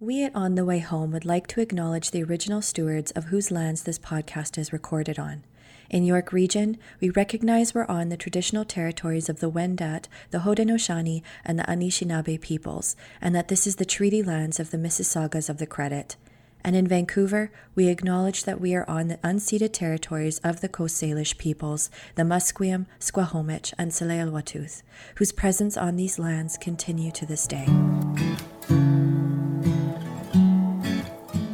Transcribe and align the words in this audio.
We 0.00 0.24
at 0.24 0.34
On 0.34 0.56
the 0.56 0.64
Way 0.64 0.80
Home 0.80 1.12
would 1.12 1.24
like 1.24 1.46
to 1.46 1.60
acknowledge 1.60 2.10
the 2.10 2.24
original 2.24 2.60
stewards 2.60 3.12
of 3.12 3.26
whose 3.26 3.52
lands 3.52 3.84
this 3.84 3.98
podcast 3.98 4.58
is 4.58 4.72
recorded 4.72 5.20
on. 5.20 5.44
In 5.88 6.04
York 6.04 6.32
Region, 6.32 6.78
we 7.00 7.10
recognize 7.10 7.74
we're 7.74 7.86
on 7.86 8.08
the 8.08 8.16
traditional 8.16 8.64
territories 8.64 9.28
of 9.28 9.38
the 9.38 9.50
Wendat, 9.50 10.08
the 10.32 10.38
Haudenosaunee, 10.38 11.22
and 11.44 11.60
the 11.60 11.62
Anishinaabe 11.62 12.40
peoples, 12.40 12.96
and 13.20 13.36
that 13.36 13.46
this 13.46 13.68
is 13.68 13.76
the 13.76 13.84
treaty 13.84 14.20
lands 14.20 14.58
of 14.58 14.72
the 14.72 14.78
Mississaugas 14.78 15.48
of 15.48 15.58
the 15.58 15.66
Credit. 15.66 16.16
And 16.64 16.74
in 16.74 16.88
Vancouver, 16.88 17.52
we 17.76 17.86
acknowledge 17.86 18.42
that 18.44 18.60
we 18.60 18.74
are 18.74 18.88
on 18.90 19.06
the 19.06 19.18
unceded 19.18 19.72
territories 19.72 20.40
of 20.40 20.60
the 20.60 20.68
Coast 20.68 21.00
Salish 21.00 21.38
peoples, 21.38 21.88
the 22.16 22.24
Musqueam, 22.24 22.86
Squamish, 22.98 23.72
and 23.78 23.92
Tsleil-Waututh, 23.92 24.82
whose 25.14 25.30
presence 25.30 25.76
on 25.76 25.94
these 25.94 26.18
lands 26.18 26.56
continue 26.56 27.12
to 27.12 27.24
this 27.24 27.46
day. 27.46 27.68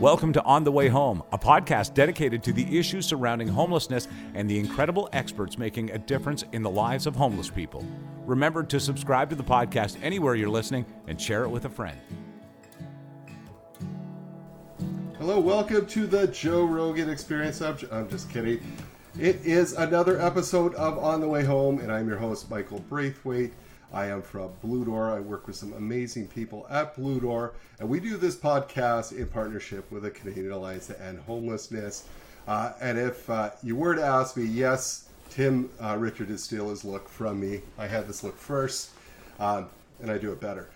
Welcome 0.01 0.33
to 0.33 0.43
On 0.45 0.65
the 0.65 0.73
Way 0.73 0.89
Home, 0.89 1.23
a 1.31 1.37
podcast 1.37 1.93
dedicated 1.93 2.43
to 2.45 2.55
the 2.55 2.79
issues 2.79 3.05
surrounding 3.05 3.49
homelessness 3.49 4.09
and 4.33 4.49
the 4.49 4.59
incredible 4.59 5.11
experts 5.13 5.59
making 5.59 5.91
a 5.91 5.99
difference 5.99 6.43
in 6.53 6.63
the 6.63 6.71
lives 6.71 7.07
of 7.07 7.15
homeless 7.15 7.51
people. 7.51 7.85
Remember 8.25 8.63
to 8.63 8.81
subscribe 8.81 9.29
to 9.29 9.37
the 9.37 9.43
podcast 9.43 9.99
anywhere 10.03 10.37
you're 10.37 10.49
listening 10.49 10.87
and 11.07 11.21
share 11.21 11.45
it 11.45 11.51
with 11.51 11.67
a 11.67 11.69
friend. 11.69 11.99
Hello, 15.19 15.39
welcome 15.39 15.85
to 15.89 16.07
the 16.07 16.29
Joe 16.29 16.65
Rogan 16.65 17.11
Experience. 17.11 17.61
I'm, 17.61 18.09
just 18.09 18.31
kidding. 18.31 18.59
It 19.19 19.45
is 19.45 19.75
another 19.75 20.19
episode 20.19 20.75
of 20.77 20.97
On 20.97 21.21
the 21.21 21.29
Way 21.29 21.45
Home, 21.45 21.79
and 21.79 21.93
I'm 21.93 22.09
your 22.09 22.17
host, 22.17 22.49
Michael 22.49 22.81
Braithwaite. 22.89 23.53
I 23.93 24.07
am 24.07 24.23
from 24.23 24.53
Blue 24.63 24.85
Door. 24.85 25.11
I 25.11 25.21
work 25.21 25.47
with 25.49 25.57
some 25.57 25.73
amazing 25.73 26.29
people 26.29 26.67
at 26.71 26.95
Blue 26.95 27.19
Door, 27.19 27.55
and 27.81 27.89
we 27.89 27.99
do 27.99 28.17
this 28.17 28.37
podcast 28.37 29.17
in 29.17 29.27
partnership 29.27 29.91
with 29.91 30.05
the 30.05 30.11
Canadian 30.11 30.53
Alliance 30.53 30.87
to 30.87 31.03
End 31.03 31.19
Homelessness. 31.27 32.05
Uh, 32.47 32.73
and 32.81 32.99
if 32.99 33.29
uh, 33.29 33.51
you 33.63 33.75
were 33.75 33.97
to 33.97 34.03
ask 34.03 34.37
me, 34.37 34.45
yes, 34.45 35.09
Tim 35.29 35.71
uh, 35.83 35.97
Richter 35.99 36.25
did 36.25 36.39
steal 36.39 36.71
his 36.71 36.85
look 36.85 37.09
from 37.09 37.41
me. 37.41 37.63
I 37.79 37.89
had 37.89 38.07
this 38.07 38.23
look 38.23 38.37
first, 38.37 38.91
um, 39.41 39.69
and 40.01 40.11
I 40.11 40.19
do 40.19 40.31
it 40.31 40.41
better. 40.41 40.69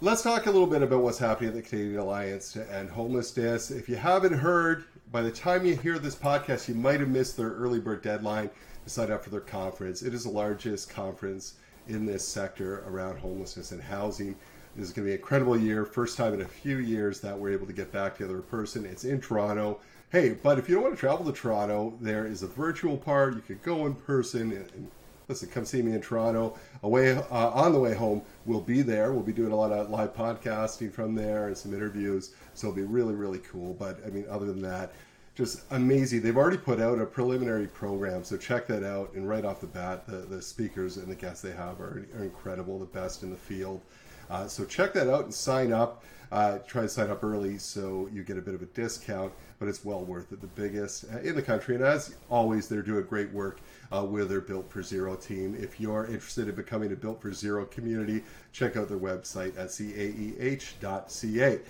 Let's 0.00 0.22
talk 0.22 0.46
a 0.46 0.50
little 0.50 0.66
bit 0.66 0.82
about 0.82 1.02
what's 1.02 1.18
happening 1.18 1.50
at 1.50 1.56
the 1.56 1.62
Canadian 1.62 1.98
Alliance 1.98 2.52
to 2.52 2.72
End 2.74 2.88
Homelessness. 2.88 3.70
If 3.70 3.88
you 3.90 3.96
haven't 3.96 4.34
heard, 4.34 4.84
by 5.12 5.20
the 5.20 5.30
time 5.30 5.66
you 5.66 5.76
hear 5.76 5.98
this 5.98 6.14
podcast, 6.14 6.68
you 6.68 6.74
might 6.74 7.00
have 7.00 7.08
missed 7.08 7.36
their 7.36 7.50
early 7.50 7.80
bird 7.80 8.00
deadline 8.00 8.48
to 8.84 8.90
sign 8.90 9.10
up 9.10 9.22
for 9.22 9.30
their 9.30 9.40
conference. 9.40 10.02
It 10.02 10.14
is 10.14 10.24
the 10.24 10.30
largest 10.30 10.88
conference 10.88 11.54
in 11.88 12.06
this 12.06 12.26
sector 12.26 12.84
around 12.86 13.18
homelessness 13.18 13.72
and 13.72 13.82
housing. 13.82 14.36
This 14.76 14.86
is 14.86 14.92
going 14.92 15.06
to 15.06 15.10
be 15.10 15.14
an 15.14 15.18
incredible 15.18 15.58
year. 15.58 15.84
First 15.84 16.16
time 16.16 16.34
in 16.34 16.42
a 16.42 16.46
few 16.46 16.78
years 16.78 17.20
that 17.20 17.36
we're 17.36 17.52
able 17.52 17.66
to 17.66 17.72
get 17.72 17.90
back 17.90 18.16
together 18.16 18.36
in 18.36 18.42
person. 18.42 18.86
It's 18.86 19.04
in 19.04 19.20
Toronto. 19.20 19.80
Hey, 20.10 20.36
but 20.40 20.58
if 20.58 20.68
you 20.68 20.76
don't 20.76 20.84
want 20.84 20.94
to 20.94 21.00
travel 21.00 21.26
to 21.26 21.32
Toronto, 21.32 21.98
there 22.00 22.26
is 22.26 22.42
a 22.42 22.46
virtual 22.46 22.96
part. 22.96 23.34
You 23.34 23.40
could 23.40 23.62
go 23.62 23.86
in 23.86 23.94
person 23.94 24.52
and, 24.52 24.90
listen, 25.26 25.48
come 25.48 25.64
see 25.64 25.82
me 25.82 25.92
in 25.92 26.00
Toronto. 26.00 26.56
Away 26.82 27.12
uh, 27.12 27.50
on 27.50 27.72
the 27.72 27.80
way 27.80 27.94
home, 27.94 28.22
we'll 28.46 28.60
be 28.60 28.82
there. 28.82 29.12
We'll 29.12 29.22
be 29.22 29.32
doing 29.32 29.52
a 29.52 29.56
lot 29.56 29.72
of 29.72 29.90
live 29.90 30.14
podcasting 30.14 30.92
from 30.92 31.14
there 31.14 31.48
and 31.48 31.58
some 31.58 31.74
interviews. 31.74 32.30
So 32.54 32.68
it'll 32.68 32.76
be 32.76 32.82
really, 32.82 33.14
really 33.14 33.40
cool. 33.40 33.74
But 33.74 33.98
I 34.06 34.10
mean, 34.10 34.26
other 34.30 34.46
than 34.46 34.62
that, 34.62 34.92
just 35.38 35.62
amazing. 35.70 36.20
They've 36.20 36.36
already 36.36 36.56
put 36.56 36.80
out 36.80 36.98
a 36.98 37.06
preliminary 37.06 37.68
program, 37.68 38.24
so 38.24 38.36
check 38.36 38.66
that 38.66 38.82
out. 38.82 39.12
And 39.14 39.28
right 39.28 39.44
off 39.44 39.60
the 39.60 39.68
bat, 39.68 40.04
the, 40.04 40.16
the 40.16 40.42
speakers 40.42 40.96
and 40.96 41.06
the 41.06 41.14
guests 41.14 41.42
they 41.42 41.52
have 41.52 41.80
are, 41.80 42.04
are 42.16 42.24
incredible, 42.24 42.76
the 42.80 42.86
best 42.86 43.22
in 43.22 43.30
the 43.30 43.36
field. 43.36 43.80
Uh, 44.28 44.48
so 44.48 44.64
check 44.64 44.92
that 44.94 45.08
out 45.08 45.22
and 45.22 45.32
sign 45.32 45.72
up. 45.72 46.02
Uh, 46.32 46.58
try 46.66 46.82
to 46.82 46.88
sign 46.88 47.08
up 47.08 47.22
early 47.22 47.56
so 47.56 48.08
you 48.12 48.24
get 48.24 48.36
a 48.36 48.42
bit 48.42 48.52
of 48.52 48.62
a 48.62 48.66
discount, 48.66 49.32
but 49.60 49.68
it's 49.68 49.84
well 49.84 50.04
worth 50.04 50.32
it. 50.32 50.40
The 50.40 50.48
biggest 50.48 51.04
uh, 51.14 51.20
in 51.20 51.36
the 51.36 51.42
country, 51.42 51.76
and 51.76 51.84
as 51.84 52.16
always, 52.28 52.66
they're 52.66 52.82
doing 52.82 53.04
great 53.04 53.32
work 53.32 53.60
uh, 53.96 54.04
with 54.04 54.30
their 54.30 54.40
Built 54.40 54.68
for 54.68 54.82
Zero 54.82 55.14
team. 55.14 55.56
If 55.56 55.78
you're 55.78 56.06
interested 56.06 56.48
in 56.48 56.56
becoming 56.56 56.92
a 56.92 56.96
Built 56.96 57.22
for 57.22 57.32
Zero 57.32 57.64
community, 57.64 58.24
check 58.50 58.76
out 58.76 58.88
their 58.88 58.98
website 58.98 59.56
at 59.56 59.68
caeh.ca. 59.68 61.60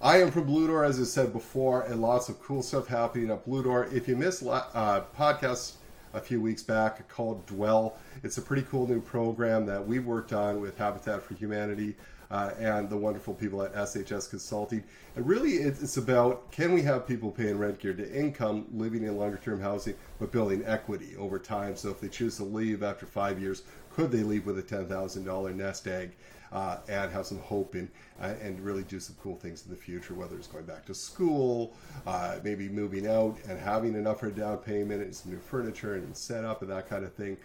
I 0.00 0.18
am 0.18 0.30
from 0.30 0.44
Blue 0.44 0.68
Door, 0.68 0.84
as 0.84 1.00
I 1.00 1.02
said 1.02 1.32
before, 1.32 1.82
and 1.82 2.00
lots 2.00 2.28
of 2.28 2.40
cool 2.40 2.62
stuff 2.62 2.86
happening 2.86 3.32
at 3.32 3.44
Blue 3.44 3.64
Door. 3.64 3.88
If 3.92 4.06
you 4.06 4.14
missed 4.14 4.44
uh, 4.46 5.02
podcast 5.16 5.72
a 6.14 6.20
few 6.20 6.40
weeks 6.40 6.62
back 6.62 7.08
called 7.08 7.44
Dwell, 7.46 7.98
it's 8.22 8.38
a 8.38 8.42
pretty 8.42 8.62
cool 8.70 8.86
new 8.86 9.00
program 9.00 9.66
that 9.66 9.84
we 9.84 9.98
worked 9.98 10.32
on 10.32 10.60
with 10.60 10.78
Habitat 10.78 11.20
for 11.24 11.34
Humanity 11.34 11.96
uh, 12.30 12.52
and 12.60 12.88
the 12.88 12.96
wonderful 12.96 13.34
people 13.34 13.60
at 13.60 13.74
SHS 13.74 14.30
Consulting. 14.30 14.84
And 15.16 15.26
really, 15.26 15.54
it's 15.54 15.96
about 15.96 16.48
can 16.52 16.72
we 16.72 16.82
have 16.82 17.04
people 17.04 17.32
paying 17.32 17.58
rent 17.58 17.80
geared 17.80 17.98
to 17.98 18.08
income, 18.08 18.66
living 18.72 19.02
in 19.02 19.16
longer 19.16 19.40
term 19.42 19.60
housing, 19.60 19.96
but 20.20 20.30
building 20.30 20.62
equity 20.64 21.16
over 21.16 21.40
time. 21.40 21.74
So 21.74 21.90
if 21.90 22.00
they 22.00 22.08
choose 22.08 22.36
to 22.36 22.44
leave 22.44 22.84
after 22.84 23.04
five 23.04 23.40
years, 23.40 23.62
could 23.92 24.12
they 24.12 24.22
leave 24.22 24.46
with 24.46 24.60
a 24.60 24.62
$10,000 24.62 25.54
nest 25.56 25.88
egg? 25.88 26.12
Uh, 26.50 26.78
and 26.88 27.12
have 27.12 27.26
some 27.26 27.38
hope 27.40 27.74
in, 27.74 27.90
uh, 28.22 28.32
and 28.40 28.58
really 28.60 28.82
do 28.84 28.98
some 28.98 29.14
cool 29.22 29.36
things 29.36 29.64
in 29.66 29.70
the 29.70 29.76
future, 29.76 30.14
whether 30.14 30.34
it's 30.34 30.46
going 30.46 30.64
back 30.64 30.84
to 30.86 30.94
school, 30.94 31.74
uh, 32.06 32.38
maybe 32.42 32.70
moving 32.70 33.06
out 33.06 33.36
and 33.48 33.60
having 33.60 33.94
enough 33.94 34.20
for 34.20 34.28
a 34.28 34.32
down 34.32 34.56
payment 34.56 35.02
and 35.02 35.14
some 35.14 35.30
new 35.30 35.38
furniture 35.38 35.96
and 35.96 36.16
setup 36.16 36.62
and 36.62 36.70
that 36.70 36.88
kind 36.88 37.04
of 37.04 37.12
thing. 37.12 37.36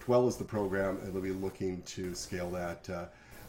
Dwell 0.00 0.28
is 0.28 0.36
the 0.36 0.44
program, 0.44 0.98
and 1.02 1.14
they'll 1.14 1.22
be 1.22 1.30
looking 1.30 1.82
to 1.82 2.14
scale 2.14 2.50
that 2.50 2.88
uh, 2.90 3.04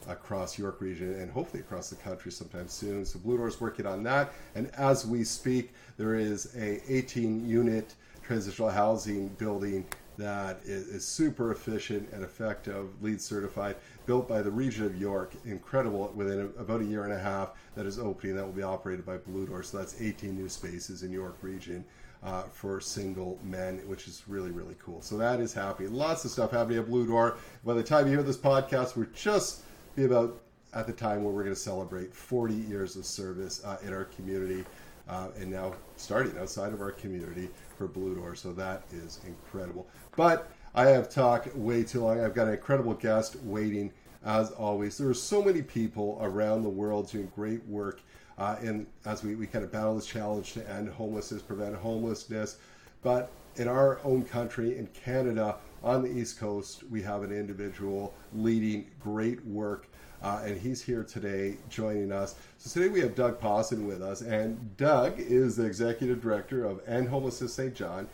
across 0.08 0.58
York 0.58 0.82
region 0.82 1.14
and 1.16 1.32
hopefully 1.32 1.62
across 1.62 1.90
the 1.90 1.96
country 1.96 2.32
sometime 2.32 2.68
soon. 2.68 3.06
So 3.06 3.20
Blue 3.20 3.38
Door 3.38 3.48
is 3.50 3.62
working 3.62 3.86
on 3.86 4.04
that, 4.04 4.34
and 4.56 4.70
as 4.76 5.06
we 5.06 5.24
speak, 5.24 5.74
there 5.98 6.16
is 6.16 6.56
a 6.56 6.82
18 6.92 7.48
unit 7.48 7.96
transitional 8.24 8.70
housing 8.70 9.28
building 9.30 9.86
that 10.18 10.60
is, 10.64 11.06
super 11.06 11.52
efficient 11.52 12.10
and 12.12 12.24
effective, 12.24 12.90
LEED 13.02 13.22
certified, 13.22 13.76
built 14.06 14.28
by 14.28 14.42
the 14.42 14.52
region 14.52 14.86
of 14.86 15.00
York. 15.00 15.34
Incredible 15.46 16.12
within 16.16 16.52
about 16.58 16.82
a 16.82 16.86
year 16.86 17.04
and 17.04 17.14
a 17.14 17.20
half 17.20 17.54
that 17.76 17.86
is 17.86 17.98
opening. 17.98 18.36
That 18.36 18.46
will 18.46 18.52
be 18.52 18.64
operated 18.64 19.06
by 19.06 19.18
Blue 19.18 19.48
Door. 19.48 19.64
So 19.64 19.78
that's 19.78 20.02
18 20.02 20.36
new 20.36 20.50
spaces 20.50 21.04
in 21.04 21.12
York 21.12 21.38
region. 21.42 21.84
Uh, 22.24 22.44
for 22.44 22.80
single 22.80 23.40
men, 23.44 23.80
which 23.88 24.08
is 24.08 24.22
really, 24.28 24.52
really 24.52 24.76
cool. 24.78 25.02
So 25.02 25.18
that 25.18 25.40
is 25.40 25.56
happy. 25.56 25.88
Lots 25.88 26.24
of 26.24 26.30
stuff 26.30 26.52
happening 26.52 26.78
at 26.78 26.86
Blue 26.86 27.08
Door. 27.08 27.38
By 27.66 27.74
the 27.74 27.82
time 27.82 28.06
you 28.06 28.14
hear 28.14 28.22
this 28.22 28.38
podcast, 28.38 28.96
we're 28.96 29.06
just 29.06 29.64
be 29.96 30.06
about 30.06 30.40
at 30.74 30.86
the 30.86 30.94
time 30.94 31.24
where 31.24 31.34
we're 31.34 31.44
going 31.44 31.56
to 31.56 31.60
celebrate 31.60 32.14
40 32.14 32.54
years 32.54 32.96
of 32.96 33.08
service 33.08 33.64
uh, 33.66 33.78
in 33.84 33.92
our 33.92 34.06
community 34.06 34.64
uh, 35.10 35.28
and 35.40 35.52
now 35.52 35.74
starting 35.98 36.38
outside 36.38 36.74
of 36.74 36.82
our 36.82 36.92
community 36.92 37.50
for 37.82 37.88
Blue 37.88 38.14
Door. 38.14 38.36
So 38.36 38.54
that 38.54 38.84
is 38.92 39.20
incredible. 39.26 39.88
But 40.16 40.52
I 40.76 40.88
have 40.90 41.10
talked 41.10 41.56
way 41.56 41.84
too 41.84 42.02
long. 42.02 42.24
I've 42.24 42.36
got 42.36 42.48
an 42.48 42.54
incredible 42.54 42.94
guest 42.94 43.38
waiting 43.44 43.92
as 44.24 44.52
always. 44.52 45.00
There 45.00 45.10
are 45.10 45.16
so 45.16 45.44
many 45.44 45.64
people 45.64 46.20
around 46.22 46.62
the 46.62 46.70
world 46.70 47.10
doing 47.10 47.32
great 47.36 47.66
work. 47.68 48.02
Uh, 48.38 48.56
and 48.62 48.86
as 49.06 49.24
we, 49.24 49.34
we 49.34 49.48
kind 49.48 49.66
of 49.66 49.72
battle 49.72 49.96
this 49.96 50.06
challenge 50.06 50.54
to 50.54 50.70
end 50.70 50.90
homelessness, 50.90 51.42
prevent 51.42 51.76
homelessness. 51.76 52.58
But 53.02 53.32
in 53.56 53.68
our 53.68 54.00
own 54.04 54.26
country, 54.26 54.78
in 54.78 54.86
Canada, 54.88 55.58
on 55.84 56.04
the 56.04 56.10
East 56.10 56.40
Coast, 56.40 56.84
we 56.92 57.02
have 57.02 57.24
an 57.24 57.32
individual 57.32 58.14
leading 58.32 58.86
great 59.00 59.44
work, 59.44 59.88
uh, 60.22 60.42
and 60.46 60.60
he's 60.60 60.82
here 60.82 61.04
today 61.04 61.58
joining 61.70 62.12
us. 62.12 62.36
So 62.58 62.70
today 62.80 62.92
we 62.92 63.02
have 63.02 63.16
Doug 63.16 63.40
Pawson 63.40 63.88
with 63.88 64.02
us, 64.02 64.22
and 64.22 64.78
Doug 64.78 65.16
is 65.18 65.56
the 65.56 65.66
executive 65.66 66.22
director 66.22 66.66
of 66.66 66.82
End 66.88 67.10
Homelessness 67.10 67.54
St. 67.54 67.74
John, 67.74 68.08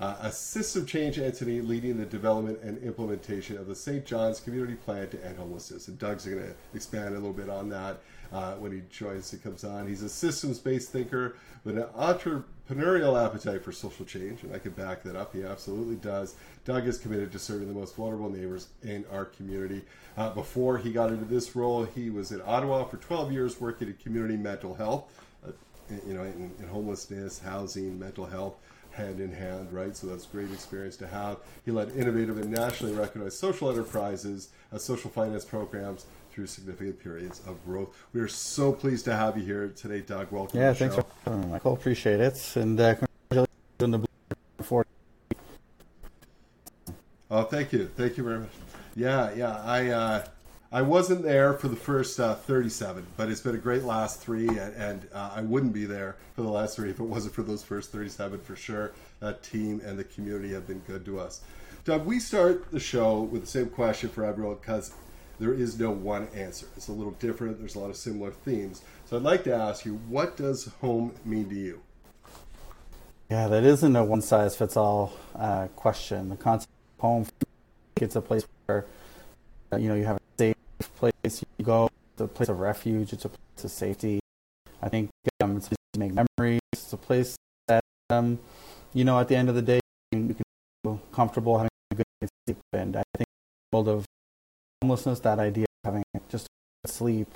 uh, 0.00 0.16
a 0.20 0.32
system 0.32 0.84
change 0.84 1.18
entity 1.18 1.60
leading 1.60 1.96
the 1.96 2.04
development 2.04 2.58
and 2.62 2.76
implementation 2.82 3.56
of 3.56 3.68
the 3.68 3.74
St. 3.74 4.04
John's 4.04 4.40
Community 4.40 4.74
Plan 4.74 5.08
to 5.10 5.24
End 5.24 5.36
Homelessness. 5.36 5.86
And 5.86 5.98
Doug's 5.98 6.24
going 6.24 6.42
to 6.42 6.54
expand 6.74 7.10
a 7.10 7.18
little 7.18 7.32
bit 7.32 7.48
on 7.48 7.68
that 7.68 7.98
uh, 8.32 8.54
when 8.54 8.72
he 8.72 8.82
joins 8.90 9.32
and 9.32 9.42
comes 9.42 9.62
on. 9.62 9.86
He's 9.86 10.02
a 10.02 10.08
systems-based 10.08 10.90
thinker 10.90 11.36
with 11.62 11.78
an 11.78 11.86
entrepreneurial 12.68 13.22
appetite 13.22 13.64
for 13.64 13.72
social 13.72 14.04
change, 14.04 14.42
and 14.42 14.54
I 14.54 14.58
can 14.58 14.72
back 14.72 15.02
that 15.02 15.16
up. 15.16 15.34
He 15.34 15.42
absolutely 15.42 15.96
does. 15.96 16.36
Doug 16.64 16.86
is 16.86 16.98
committed 16.98 17.32
to 17.32 17.38
serving 17.38 17.68
the 17.68 17.74
most 17.74 17.96
vulnerable 17.96 18.30
neighbors 18.30 18.68
in 18.82 19.04
our 19.10 19.24
community. 19.24 19.82
Uh, 20.16 20.30
before 20.30 20.78
he 20.78 20.92
got 20.92 21.10
into 21.10 21.24
this 21.24 21.56
role, 21.56 21.84
he 21.84 22.10
was 22.10 22.32
in 22.32 22.40
Ottawa 22.42 22.84
for 22.84 22.98
12 22.98 23.32
years 23.32 23.60
working 23.60 23.88
in 23.88 23.94
community 23.94 24.36
mental 24.36 24.74
health, 24.74 25.04
uh, 25.46 25.50
you 26.06 26.14
know, 26.14 26.22
in, 26.22 26.52
in 26.58 26.68
homelessness, 26.68 27.38
housing, 27.38 27.98
mental 27.98 28.26
health 28.26 28.54
hand 28.92 29.20
in 29.20 29.32
hand, 29.32 29.72
right? 29.72 29.96
So 29.96 30.06
that's 30.06 30.26
great 30.26 30.52
experience 30.52 30.96
to 30.98 31.06
have. 31.06 31.38
He 31.64 31.70
led 31.70 31.90
innovative 31.96 32.38
and 32.38 32.50
nationally 32.50 32.94
recognized 32.94 33.38
social 33.38 33.70
enterprises, 33.70 34.50
uh, 34.72 34.78
social 34.78 35.10
finance 35.10 35.44
programs 35.44 36.06
through 36.32 36.46
significant 36.46 36.98
periods 37.02 37.40
of 37.46 37.62
growth. 37.64 37.94
We 38.12 38.20
are 38.20 38.28
so 38.28 38.72
pleased 38.72 39.04
to 39.04 39.14
have 39.14 39.36
you 39.36 39.44
here 39.44 39.72
today, 39.76 40.00
Doug. 40.00 40.32
Welcome. 40.32 40.58
Yeah, 40.58 40.72
thanks 40.72 40.94
show. 40.94 41.06
for 41.24 41.30
Michael. 41.36 41.74
Appreciate 41.74 42.20
it, 42.20 42.56
and 42.56 42.80
uh, 42.80 42.94
congratulations 42.94 43.48
on 43.82 43.90
the 43.90 44.06
for. 44.62 44.86
Oh, 47.30 47.44
thank 47.44 47.72
you, 47.72 47.90
thank 47.96 48.16
you 48.16 48.24
very 48.24 48.40
much. 48.40 48.50
Yeah, 48.94 49.34
yeah. 49.34 49.62
I 49.64 49.88
uh, 49.88 50.26
I 50.70 50.80
wasn't 50.80 51.22
there 51.22 51.52
for 51.52 51.68
the 51.68 51.76
first 51.76 52.18
uh, 52.18 52.34
37, 52.34 53.06
but 53.18 53.28
it's 53.28 53.42
been 53.42 53.54
a 53.54 53.58
great 53.58 53.82
last 53.82 54.20
three, 54.20 54.48
and, 54.48 54.74
and 54.74 55.08
uh, 55.12 55.32
I 55.36 55.42
wouldn't 55.42 55.74
be 55.74 55.84
there 55.84 56.16
for 56.34 56.40
the 56.40 56.48
last 56.48 56.76
three 56.76 56.88
if 56.88 56.98
it 56.98 57.04
wasn't 57.04 57.34
for 57.34 57.42
those 57.42 57.62
first 57.62 57.92
37 57.92 58.40
for 58.40 58.56
sure. 58.56 58.92
That 59.20 59.42
team 59.42 59.82
and 59.84 59.98
the 59.98 60.04
community 60.04 60.52
have 60.54 60.66
been 60.66 60.80
good 60.80 61.04
to 61.04 61.20
us. 61.20 61.42
Doug, 61.84 62.06
we 62.06 62.18
start 62.20 62.70
the 62.70 62.80
show 62.80 63.20
with 63.20 63.42
the 63.42 63.46
same 63.46 63.68
question 63.68 64.08
for 64.08 64.24
everyone 64.24 64.54
because 64.54 64.92
there 65.38 65.52
is 65.52 65.78
no 65.78 65.90
one 65.90 66.28
answer. 66.34 66.66
It's 66.76 66.88
a 66.88 66.92
little 66.92 67.12
different. 67.12 67.58
There's 67.58 67.74
a 67.74 67.80
lot 67.80 67.90
of 67.90 67.96
similar 67.96 68.30
themes. 68.30 68.82
So 69.06 69.16
I'd 69.16 69.22
like 69.22 69.44
to 69.44 69.54
ask 69.54 69.84
you, 69.84 70.00
what 70.08 70.36
does 70.36 70.66
home 70.80 71.14
mean 71.24 71.48
to 71.48 71.54
you? 71.54 71.82
Yeah, 73.30 73.48
that 73.48 73.64
isn't 73.64 73.96
a 73.96 74.04
one 74.04 74.20
size 74.20 74.56
fits 74.56 74.76
all 74.76 75.14
uh, 75.34 75.68
question. 75.74 76.28
The 76.28 76.36
concept 76.36 76.70
of 76.98 77.00
home, 77.00 77.26
it's 77.96 78.16
a 78.16 78.20
place 78.20 78.46
where 78.66 78.84
you 79.78 79.88
know 79.88 79.94
you 79.94 80.04
have 80.04 80.16
a 80.16 80.20
safe 80.38 80.56
place 80.96 81.42
you 81.56 81.64
go, 81.64 81.88
it's 82.12 82.20
a 82.20 82.26
place 82.26 82.50
of 82.50 82.60
refuge, 82.60 83.12
it's 83.12 83.24
a 83.24 83.30
place 83.30 83.64
of 83.64 83.70
safety. 83.70 84.20
I 84.82 84.88
think 84.88 85.08
um, 85.42 85.56
it's 85.56 85.68
a 85.68 85.98
make 85.98 86.12
memories. 86.12 86.60
It's 86.72 86.92
a 86.92 86.96
place 86.96 87.36
that 87.68 87.82
um, 88.10 88.38
you 88.92 89.04
know 89.04 89.18
at 89.18 89.28
the 89.28 89.36
end 89.36 89.48
of 89.48 89.54
the 89.54 89.62
day 89.62 89.80
you 90.12 90.34
can 90.34 90.36
feel 90.82 91.00
comfortable 91.12 91.56
having 91.56 91.70
a 91.90 91.94
good 91.94 92.06
sleep. 92.46 92.58
And 92.72 92.96
I 92.96 93.02
think 93.16 93.28
the 93.70 93.76
world 93.76 93.88
of 93.88 94.04
homelessness, 94.82 95.20
that 95.20 95.38
idea 95.38 95.64
of 95.64 95.92
having 95.92 96.02
just 96.28 96.48
sleep 96.86 97.28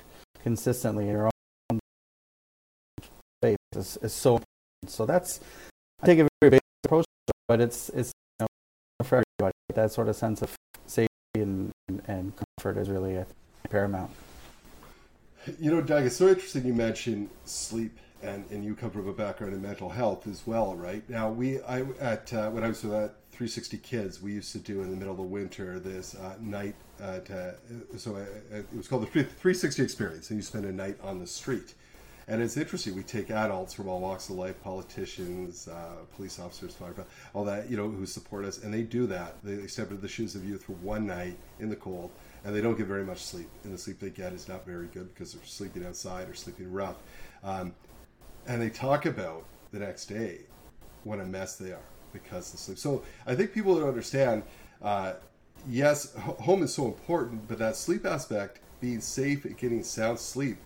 consistently 0.43 1.05
in 1.05 1.11
your 1.11 1.29
own 1.71 1.79
space 3.41 3.57
is, 3.75 3.97
is 4.01 4.13
so 4.13 4.35
important. 4.35 4.47
So 4.87 5.05
that's 5.05 5.39
I 6.01 6.05
take 6.05 6.19
a 6.19 6.27
very 6.41 6.51
basic 6.51 6.63
approach, 6.85 7.05
but 7.47 7.61
it's 7.61 7.89
it's 7.89 8.11
you 8.39 8.45
know, 8.45 9.05
for 9.05 9.23
everybody. 9.39 9.53
That 9.73 9.91
sort 9.91 10.09
of 10.09 10.15
sense 10.15 10.41
of 10.41 10.53
safety 10.87 11.09
and, 11.35 11.71
and, 11.87 12.01
and 12.07 12.33
comfort 12.35 12.79
is 12.79 12.89
really 12.89 13.23
paramount. 13.69 14.11
You 15.59 15.71
know, 15.71 15.81
Doug, 15.81 16.05
it's 16.05 16.17
so 16.17 16.27
interesting 16.27 16.65
you 16.65 16.73
mentioned 16.73 17.29
sleep, 17.45 17.97
and, 18.21 18.43
and 18.49 18.65
you 18.65 18.75
come 18.75 18.89
from 18.89 19.07
a 19.07 19.13
background 19.13 19.53
in 19.53 19.61
mental 19.61 19.89
health 19.89 20.27
as 20.27 20.45
well, 20.45 20.75
right? 20.75 21.07
Now, 21.09 21.29
we 21.29 21.61
I 21.61 21.83
at 21.99 22.33
uh, 22.33 22.49
when 22.49 22.63
I 22.63 22.67
was 22.67 22.83
with 22.83 22.91
that 22.91 23.15
360 23.31 23.77
Kids, 23.77 24.21
we 24.21 24.33
used 24.33 24.51
to 24.51 24.59
do 24.59 24.81
in 24.81 24.89
the 24.89 24.97
middle 24.97 25.11
of 25.11 25.17
the 25.17 25.23
winter 25.23 25.79
this 25.79 26.15
uh, 26.15 26.35
night. 26.41 26.75
Uh, 27.01 27.19
to, 27.19 27.55
so 27.97 28.15
uh, 28.15 28.55
it 28.57 28.65
was 28.75 28.87
called 28.87 29.03
the 29.03 29.07
360 29.07 29.83
Experience, 29.83 30.29
and 30.29 30.37
you 30.37 30.43
spend 30.43 30.65
a 30.65 30.71
night 30.71 30.97
on 31.01 31.19
the 31.19 31.27
street. 31.27 31.75
And 32.29 32.41
it's 32.41 32.57
interesting. 32.57 32.93
We 32.95 33.03
take 33.03 33.29
adults 33.31 33.73
from 33.73 33.87
all 33.87 34.01
walks 34.01 34.27
of 34.29 34.35
life, 34.35 34.61
politicians, 34.61 35.69
uh, 35.69 36.03
police 36.15 36.39
officers, 36.39 36.75
firefighters, 36.75 37.05
all 37.33 37.45
that, 37.45 37.69
you 37.69 37.77
know, 37.77 37.87
who 37.87 38.05
support 38.05 38.43
us, 38.43 38.63
and 38.63 38.73
they 38.73 38.81
do 38.81 39.05
that. 39.07 39.35
They 39.43 39.67
step 39.67 39.91
into 39.91 40.01
the 40.01 40.09
shoes 40.09 40.35
of 40.35 40.43
youth 40.43 40.63
for 40.63 40.73
one 40.73 41.07
night 41.07 41.37
in 41.59 41.69
the 41.69 41.75
cold, 41.75 42.11
and 42.43 42.53
they 42.53 42.59
don't 42.59 42.77
get 42.77 42.87
very 42.87 43.05
much 43.05 43.23
sleep. 43.23 43.47
And 43.63 43.73
the 43.73 43.77
sleep 43.77 43.99
they 43.99 44.09
get 44.09 44.33
is 44.33 44.49
not 44.49 44.65
very 44.65 44.87
good 44.87 45.13
because 45.13 45.33
they're 45.33 45.45
sleeping 45.45 45.85
outside 45.85 46.27
or 46.27 46.33
sleeping 46.33 46.71
rough. 46.71 46.97
Um, 47.43 47.73
and 48.45 48.61
they 48.61 48.69
talk 48.69 49.05
about 49.05 49.45
the 49.71 49.79
next 49.79 50.07
day 50.07 50.39
what 51.03 51.19
a 51.19 51.25
mess 51.25 51.55
they 51.55 51.71
are 51.71 51.79
because 52.11 52.53
of 52.53 52.59
sleep. 52.59 52.77
So 52.77 53.03
I 53.25 53.35
think 53.35 53.53
people 53.53 53.79
don't 53.79 53.87
understand. 53.87 54.43
Uh, 54.81 55.13
yes, 55.69 56.13
home 56.15 56.63
is 56.63 56.73
so 56.73 56.85
important, 56.85 57.47
but 57.47 57.59
that 57.59 57.75
sleep 57.75 58.05
aspect, 58.05 58.59
being 58.79 59.01
safe 59.01 59.45
and 59.45 59.57
getting 59.57 59.83
sound 59.83 60.19
sleep, 60.19 60.57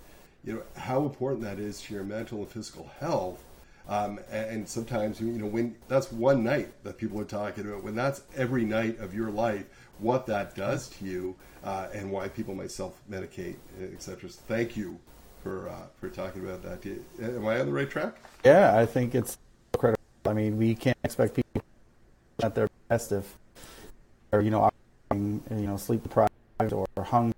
you 0.43 0.53
know 0.53 0.63
how 0.75 1.03
important 1.03 1.43
that 1.43 1.59
is 1.59 1.81
to 1.81 1.93
your 1.93 2.03
mental 2.03 2.39
and 2.39 2.49
physical 2.49 2.91
health. 2.99 3.43
Um, 3.87 4.19
and 4.31 4.67
sometimes 4.67 5.19
you 5.19 5.27
know 5.27 5.47
when 5.47 5.75
that's 5.87 6.11
one 6.11 6.43
night 6.43 6.71
that 6.83 6.97
people 6.97 7.19
are 7.19 7.25
talking 7.25 7.65
about. 7.67 7.83
When 7.83 7.95
that's 7.95 8.21
every 8.35 8.63
night 8.63 8.99
of 8.99 9.13
your 9.13 9.31
life, 9.31 9.65
what 9.99 10.25
that 10.27 10.55
does 10.55 10.89
to 10.89 11.05
you, 11.05 11.35
uh, 11.63 11.87
and 11.93 12.11
why 12.11 12.27
people 12.27 12.55
might 12.55 12.71
self-medicate, 12.71 13.55
etc. 13.93 14.29
So 14.29 14.39
thank 14.47 14.77
you 14.77 14.99
for 15.43 15.69
uh, 15.69 15.87
for 15.99 16.09
talking 16.09 16.43
about 16.43 16.63
that. 16.63 16.85
Am 17.21 17.45
I 17.47 17.59
on 17.59 17.65
the 17.65 17.73
right 17.73 17.89
track? 17.89 18.17
Yeah, 18.45 18.77
I 18.77 18.85
think 18.85 19.15
it's 19.15 19.37
critical. 19.77 20.01
I 20.25 20.33
mean, 20.33 20.57
we 20.57 20.75
can't 20.75 20.97
expect 21.03 21.35
people 21.35 21.63
at 22.43 22.55
their 22.55 22.69
best 22.89 23.11
if, 23.11 23.37
or 24.31 24.41
you 24.41 24.51
know, 24.51 24.70
you 25.13 25.41
know, 25.49 25.77
sleep 25.77 26.03
deprived 26.03 26.31
or 26.59 26.87
hunger 27.03 27.33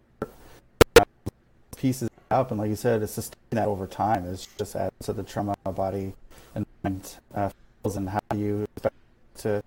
pieces 1.77 2.09
up, 2.31 2.51
and 2.51 2.59
like 2.59 2.69
you 2.69 2.75
said, 2.75 3.03
it's 3.03 3.15
just 3.15 3.35
that 3.51 3.67
over 3.67 3.87
time. 3.87 4.25
It's 4.25 4.47
just 4.57 4.75
adds 4.75 4.93
to 5.03 5.13
the 5.13 5.23
trauma 5.23 5.53
of 5.65 5.75
body 5.75 6.13
and 6.55 6.65
mind 6.83 7.15
uh, 7.33 7.49
feels, 7.81 7.97
and 7.97 8.09
how 8.09 8.19
you 8.35 8.65
expect 8.75 8.95
to 9.39 9.63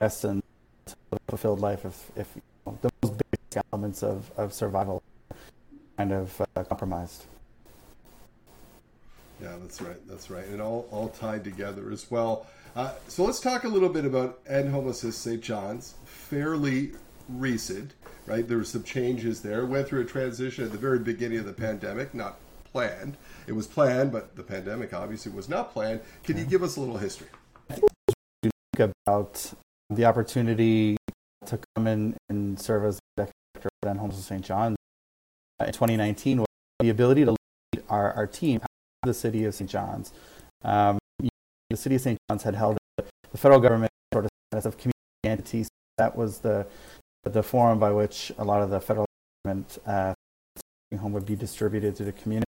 rest 0.00 0.24
and 0.24 0.42
fulfilled 1.28 1.60
life 1.60 1.84
if, 1.84 2.10
if 2.16 2.28
you 2.34 2.42
know, 2.66 2.78
those 2.82 3.10
basic 3.10 3.64
elements 3.72 4.02
of, 4.02 4.30
of 4.36 4.52
survival 4.52 5.02
kind 5.96 6.12
of 6.12 6.40
uh, 6.56 6.64
compromised. 6.64 7.24
Yeah, 9.40 9.56
that's 9.62 9.80
right. 9.80 10.08
That's 10.08 10.30
right, 10.30 10.46
and 10.46 10.60
all 10.60 10.86
all 10.90 11.08
tied 11.08 11.44
together 11.44 11.90
as 11.90 12.10
well. 12.10 12.46
Uh, 12.76 12.92
so 13.08 13.24
let's 13.24 13.40
talk 13.40 13.64
a 13.64 13.68
little 13.68 13.88
bit 13.88 14.04
about 14.04 14.40
End 14.48 14.70
Homelessness 14.70 15.16
St. 15.16 15.40
John's. 15.40 15.94
Fairly 16.04 16.92
recent, 17.38 17.94
right? 18.26 18.46
There 18.46 18.58
were 18.58 18.64
some 18.64 18.82
changes 18.82 19.42
there. 19.42 19.66
Went 19.66 19.88
through 19.88 20.02
a 20.02 20.04
transition 20.04 20.64
at 20.64 20.72
the 20.72 20.78
very 20.78 20.98
beginning 20.98 21.38
of 21.38 21.46
the 21.46 21.52
pandemic, 21.52 22.14
not 22.14 22.36
planned. 22.64 23.16
It 23.46 23.52
was 23.52 23.66
planned, 23.66 24.12
but 24.12 24.36
the 24.36 24.42
pandemic 24.42 24.92
obviously 24.92 25.32
was 25.32 25.48
not 25.48 25.72
planned. 25.72 26.00
Can 26.24 26.36
you 26.36 26.44
give 26.44 26.62
us 26.62 26.76
a 26.76 26.80
little 26.80 26.98
history? 26.98 27.28
Think 27.68 28.52
about 29.06 29.52
the 29.88 30.04
opportunity 30.04 30.96
to 31.46 31.58
come 31.74 31.86
in 31.86 32.16
and 32.28 32.60
serve 32.60 32.84
as 32.84 33.00
director 33.16 33.68
of 33.82 33.88
End 33.88 34.00
of 34.00 34.14
St. 34.14 34.44
John's 34.44 34.76
in 35.60 35.72
2019 35.72 36.38
was 36.38 36.46
the 36.78 36.88
ability 36.88 37.24
to 37.24 37.32
lead 37.32 37.84
our, 37.88 38.12
our 38.12 38.26
team 38.26 38.60
the 39.02 39.14
city 39.14 39.44
of 39.44 39.54
St. 39.54 39.68
John's. 39.68 40.12
Um, 40.62 40.98
the 41.70 41.76
city 41.76 41.94
of 41.94 42.00
St. 42.00 42.18
John's 42.28 42.42
had 42.42 42.54
held 42.54 42.78
the 42.96 43.38
federal 43.38 43.60
government 43.60 43.90
sort 44.12 44.24
of 44.24 44.30
status 44.50 44.66
of 44.66 44.76
community 44.76 44.94
entities. 45.24 45.68
That 45.98 46.16
was 46.16 46.38
the 46.38 46.66
the 47.24 47.42
forum 47.42 47.78
by 47.78 47.90
which 47.90 48.32
a 48.38 48.44
lot 48.44 48.62
of 48.62 48.70
the 48.70 48.80
federal 48.80 49.06
government 49.44 49.78
uh, 49.86 50.14
home 50.98 51.12
would 51.12 51.26
be 51.26 51.36
distributed 51.36 51.94
to 51.96 52.04
the 52.04 52.12
community. 52.12 52.46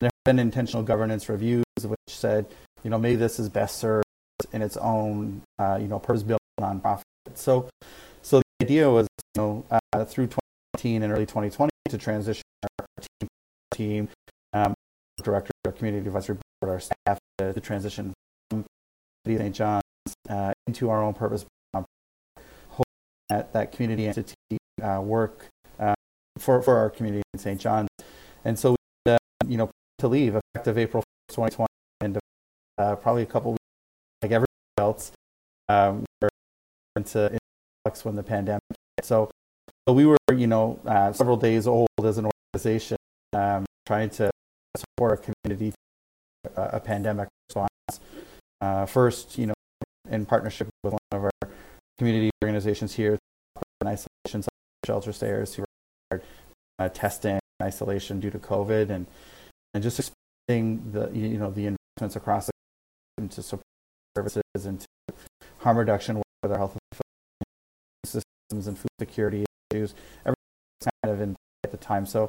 There 0.00 0.10
have 0.12 0.24
been 0.24 0.38
intentional 0.38 0.82
governance 0.82 1.28
reviews 1.28 1.64
which 1.82 1.98
said, 2.08 2.46
you 2.82 2.90
know, 2.90 2.98
maybe 2.98 3.16
this 3.16 3.38
is 3.38 3.48
best 3.48 3.78
served 3.78 4.04
in 4.52 4.62
its 4.62 4.76
own, 4.76 5.42
uh, 5.58 5.78
you 5.80 5.88
know, 5.88 5.98
purpose-built 5.98 6.40
nonprofit. 6.60 7.02
So, 7.34 7.68
so 8.22 8.38
the 8.38 8.64
idea 8.64 8.90
was, 8.90 9.08
you 9.34 9.42
know, 9.42 9.64
uh, 9.70 10.04
through 10.04 10.26
2019 10.26 11.02
and 11.02 11.12
early 11.12 11.26
2020 11.26 11.70
to 11.88 11.98
transition 11.98 12.42
our 12.78 12.86
team, 13.00 13.28
team 13.72 14.08
um, 14.52 14.74
director, 15.22 15.50
our 15.64 15.72
community 15.72 16.06
advisory 16.06 16.36
board, 16.60 16.72
our 16.72 16.80
staff 16.80 17.18
to, 17.38 17.52
to 17.52 17.60
transition 17.60 18.12
from 18.50 18.64
St. 19.26 19.54
John's 19.54 19.82
uh, 20.28 20.52
into 20.66 20.90
our 20.90 21.02
own 21.02 21.14
purpose 21.14 21.44
that, 23.34 23.52
that 23.52 23.72
community 23.72 24.06
entity 24.06 24.34
uh, 24.82 25.00
work 25.00 25.48
uh, 25.78 25.94
for, 26.38 26.62
for 26.62 26.76
our 26.76 26.90
community 26.90 27.22
in 27.32 27.38
St. 27.38 27.60
John's. 27.60 27.88
And 28.44 28.58
so, 28.58 28.76
we, 29.06 29.12
uh, 29.12 29.16
you 29.46 29.56
know, 29.56 29.70
to 29.98 30.08
leave 30.08 30.36
effective 30.36 30.78
April 30.78 31.02
1st, 31.30 31.34
2020, 31.34 31.68
and 32.00 32.18
uh, 32.78 32.96
probably 32.96 33.22
a 33.22 33.26
couple 33.26 33.52
weeks, 33.52 33.60
like 34.22 34.30
everybody 34.30 34.46
else, 34.78 35.12
um, 35.68 36.04
into 36.96 37.38
influx 37.84 38.04
when 38.04 38.14
the 38.14 38.22
pandemic 38.22 38.62
hit. 38.70 39.04
So, 39.04 39.30
so 39.88 39.94
we 39.94 40.06
were, 40.06 40.16
you 40.34 40.46
know, 40.46 40.78
uh, 40.86 41.12
several 41.12 41.36
days 41.36 41.66
old 41.66 41.88
as 42.02 42.18
an 42.18 42.30
organization, 42.54 42.96
um, 43.32 43.64
trying 43.86 44.10
to 44.10 44.30
support 44.76 45.10
our 45.10 45.16
community 45.16 45.74
uh, 46.56 46.70
a 46.72 46.80
pandemic 46.80 47.28
response. 47.48 48.00
Uh, 48.60 48.86
first, 48.86 49.38
you 49.38 49.46
know, 49.46 49.54
in 50.10 50.24
partnership 50.24 50.68
with 50.82 50.92
one 50.92 51.00
of 51.12 51.24
our 51.24 51.30
community 51.98 52.30
organizations 52.42 52.94
here 52.94 53.18
in 53.80 53.86
isolation 53.86 54.42
shelter 54.84 55.12
stayers 55.12 55.54
who 55.54 55.64
are 56.10 56.22
uh, 56.78 56.88
testing 56.88 57.38
isolation 57.62 58.20
due 58.20 58.30
to 58.30 58.38
COVID 58.38 58.90
and 58.90 59.06
and 59.72 59.82
just 59.82 59.98
expanding 59.98 60.90
the 60.92 61.10
you 61.12 61.38
know 61.38 61.50
the 61.50 61.66
investments 61.66 62.16
across 62.16 62.46
the 62.46 62.52
into 63.18 63.42
support 63.42 63.64
services 64.16 64.66
and 64.66 64.80
to 64.80 65.14
harm 65.58 65.78
reduction 65.78 66.22
with 66.42 66.52
our 66.52 66.58
health 66.58 66.76
systems 68.04 68.66
and 68.66 68.78
food 68.78 68.90
security 69.00 69.44
issues. 69.70 69.94
Everything 70.20 70.92
kind 71.02 71.14
of 71.14 71.20
in 71.20 71.36
at 71.64 71.70
the 71.70 71.76
time. 71.76 72.06
So 72.06 72.28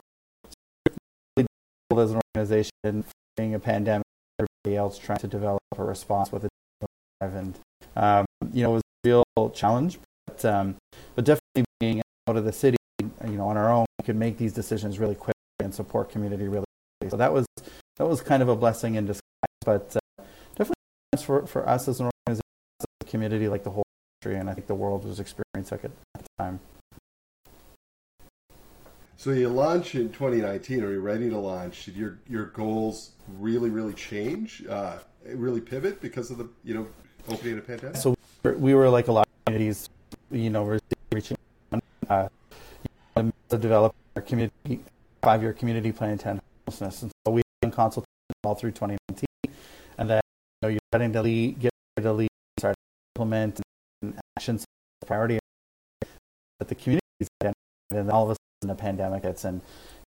as 1.38 2.12
an 2.12 2.19
organization, 2.36 3.05
being 3.38 3.53
a 3.53 3.60
pandemic, 3.60 4.05
everybody 4.39 4.77
else 4.77 4.98
trying 4.98 5.19
to 5.19 5.27
develop 5.27 5.62
a 5.77 5.84
response 5.84 6.31
with 6.31 6.43
it, 6.43 6.51
and 7.22 7.57
um, 7.95 8.25
you 8.51 8.63
know, 8.63 8.72
it 8.72 8.74
was 8.74 8.84
real 9.05 9.24
challenge, 9.53 10.00
but 10.27 10.43
um, 10.45 10.75
but 11.15 11.25
definitely 11.25 11.65
being 11.79 12.01
out 12.27 12.38
of 12.38 12.45
the 12.45 12.51
city, 12.51 12.77
you 13.00 13.38
know, 13.38 13.47
on 13.47 13.57
our 13.57 13.71
own, 13.71 13.85
we 14.00 14.05
could 14.05 14.15
make 14.15 14.38
these 14.38 14.53
decisions 14.53 15.00
really 15.00 15.15
quick 15.15 15.35
and 15.59 15.74
support 15.74 16.09
community 16.09 16.47
really. 16.47 16.65
Quickly. 17.00 17.12
So 17.12 17.17
that 17.17 17.33
was 17.33 17.45
that 17.97 18.07
was 18.07 18.21
kind 18.21 18.41
of 18.41 18.50
a 18.50 18.55
blessing 18.55 18.95
in 18.95 19.05
disguise, 19.05 19.21
but 19.65 19.95
uh, 19.95 20.24
definitely 20.55 21.25
for 21.25 21.45
for 21.45 21.67
us 21.67 21.88
as 21.88 22.00
an 22.00 22.09
organization, 22.27 22.41
as 22.79 22.85
a 23.01 23.05
community, 23.05 23.47
like 23.47 23.63
the 23.63 23.71
whole 23.71 23.85
country, 24.21 24.39
and 24.39 24.50
I 24.50 24.53
think 24.53 24.67
the 24.67 24.75
world 24.75 25.05
was 25.05 25.19
experiencing 25.19 25.79
it 25.83 25.91
at 26.15 26.24
the 26.24 26.43
time. 26.43 26.59
So 29.17 29.31
you 29.31 29.50
launch 29.50 29.95
in 29.95 30.09
2019, 30.09 30.83
Are 30.83 30.91
you're 30.91 31.00
ready 31.00 31.29
to 31.29 31.38
launch. 31.38 31.85
Did 31.85 31.95
your 31.95 32.19
your 32.27 32.45
goals 32.47 33.12
really, 33.39 33.69
really 33.69 33.93
change? 33.93 34.63
Uh, 34.69 34.97
really 35.33 35.62
pivot 35.62 36.01
because 36.01 36.31
of 36.31 36.38
the 36.38 36.50
you 36.63 36.74
know 36.74 36.88
opening 37.29 37.57
a 37.57 37.62
pandemic. 37.62 37.97
So 37.97 38.15
we 38.54 38.74
were 38.74 38.90
like 38.90 39.08
a 39.08 39.12
lot 39.12 39.28
of 39.28 39.46
communities, 39.46 39.90
you 40.32 40.50
know, 40.50 40.64
we're 40.64 40.80
reaching 41.12 41.38
uh, 42.10 42.28
to 43.50 43.58
develop 43.58 43.96
our 44.16 44.22
community 44.22 44.82
five 45.22 45.42
year 45.42 45.54
community 45.54 45.92
plan 45.92 46.18
to 46.20 46.30
end 46.30 46.42
homelessness, 46.68 47.02
and 47.02 47.12
so 47.25 47.32
we 47.32 47.42
have 47.64 47.72
consultations 47.74 48.06
all 48.44 48.56
through 48.56 48.72
2019, 48.72 49.25
and 49.98 50.10
then 50.10 50.22
you 50.25 50.60
know 50.62 50.68
you're 50.70 50.80
starting 50.92 51.12
to 51.14 51.22
lead, 51.22 51.60
get 51.60 51.72
ready 51.98 52.06
to 52.06 52.14
lead, 52.14 52.30
start 52.60 52.75
to 52.75 53.20
implement 53.20 53.62
and 54.02 54.20
actions 54.38 54.66
priority. 55.06 55.40
That 56.60 56.68
the 56.68 56.75
community 56.75 57.06
is 57.20 57.28
and 57.92 58.12
all 58.12 58.24
of 58.24 58.32
a 58.32 58.36
sudden 58.62 58.75
the 58.75 58.82
pandemic 58.82 59.24
hits, 59.24 59.46
and 59.46 59.62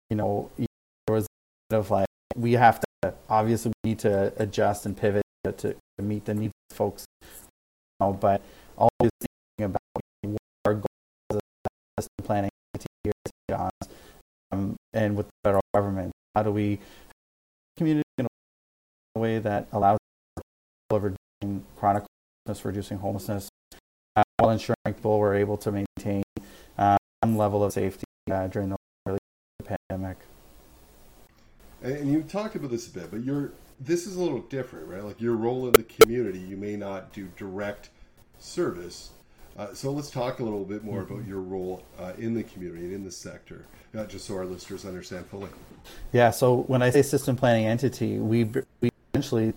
you 0.09 0.17
know 0.17 0.49
there 0.57 1.15
was 1.15 1.25
a 1.25 1.27
bit 1.69 1.79
of 1.79 1.91
like 1.91 2.07
we 2.35 2.53
have 2.53 2.79
to 2.79 3.13
obviously 3.29 3.71
we 3.83 3.91
need 3.91 3.99
to 3.99 4.33
adjust 4.37 4.85
and 4.85 4.97
pivot 4.97 5.23
to, 5.43 5.53
to 5.53 5.75
meet 6.01 6.25
the 6.25 6.33
needs 6.33 6.53
of 6.71 6.77
folks, 6.77 7.04
know, 7.99 8.13
but 8.13 8.41
always 8.77 9.11
thinking 9.19 9.65
about 9.65 9.81
what 9.93 10.37
our 10.65 10.73
goals 10.73 11.41
as 11.97 12.07
planning 12.23 12.49
years, 13.03 13.71
um, 14.51 14.75
and 14.93 15.15
with 15.15 15.27
the 15.27 15.31
federal 15.43 15.61
government, 15.73 16.11
how 16.33 16.43
do 16.43 16.51
we 16.51 16.79
community 17.77 18.03
in 18.17 18.25
a 19.15 19.19
way 19.19 19.39
that 19.39 19.67
allows 19.71 19.97
reducing 20.91 21.63
chronic 21.77 22.03
homelessness, 22.45 22.65
reducing 22.65 22.97
homelessness, 22.97 23.49
uh, 24.15 24.23
while 24.37 24.49
ensuring 24.51 24.75
people 24.85 25.19
were 25.19 25.35
able 25.35 25.57
to 25.57 25.71
maintain 25.71 26.23
uh, 26.77 26.97
some 27.23 27.37
level 27.37 27.63
of 27.63 27.73
safety 27.73 28.05
uh, 28.31 28.47
during 28.47 28.69
the 28.69 28.77
pandemic. 29.63 30.17
And 31.81 32.11
you 32.11 32.23
talked 32.23 32.55
about 32.55 32.71
this 32.71 32.87
a 32.87 32.91
bit, 32.91 33.11
but 33.11 33.23
you're 33.23 33.51
this 33.79 34.07
is 34.07 34.15
a 34.15 34.21
little 34.21 34.41
different, 34.41 34.87
right? 34.87 35.03
Like 35.03 35.19
your 35.19 35.35
role 35.35 35.65
in 35.67 35.73
the 35.73 35.83
community, 35.83 36.39
you 36.39 36.57
may 36.57 36.75
not 36.75 37.13
do 37.13 37.27
direct 37.37 37.89
service. 38.39 39.11
Uh, 39.57 39.73
so 39.73 39.91
let's 39.91 40.09
talk 40.09 40.39
a 40.39 40.43
little 40.43 40.65
bit 40.65 40.83
more 40.83 41.03
mm-hmm. 41.03 41.13
about 41.13 41.27
your 41.27 41.41
role 41.41 41.83
uh, 41.99 42.13
in 42.17 42.33
the 42.33 42.43
community 42.43 42.85
and 42.85 42.93
in 42.93 43.03
the 43.03 43.11
sector, 43.11 43.65
uh, 43.97 44.05
just 44.05 44.25
so 44.25 44.35
our 44.35 44.45
listeners 44.45 44.85
understand 44.85 45.25
fully. 45.27 45.49
Yeah. 46.11 46.31
So 46.31 46.63
when 46.63 46.81
I 46.81 46.89
say 46.89 47.01
system 47.01 47.35
planning 47.35 47.65
entity, 47.65 48.17
we 48.17 48.45
we 48.81 48.89
essentially 49.13 49.53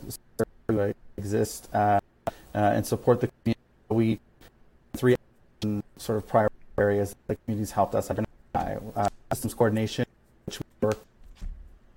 exist 1.17 1.69
uh, 1.75 2.01
uh, 2.27 2.31
and 2.55 2.87
support 2.87 3.21
the 3.21 3.29
community. 3.29 3.61
We 3.89 4.21
three 4.95 5.17
sort 5.97 6.19
of 6.19 6.29
prior 6.29 6.49
areas 6.77 7.11
that 7.11 7.27
the 7.27 7.37
communities 7.37 7.73
helped 7.73 7.95
us 7.95 8.11
identify: 8.11 8.77
uh, 8.95 9.09
systems 9.33 9.55
coordination, 9.55 10.07
which 10.47 10.61
we 10.61 10.87
work 10.87 10.99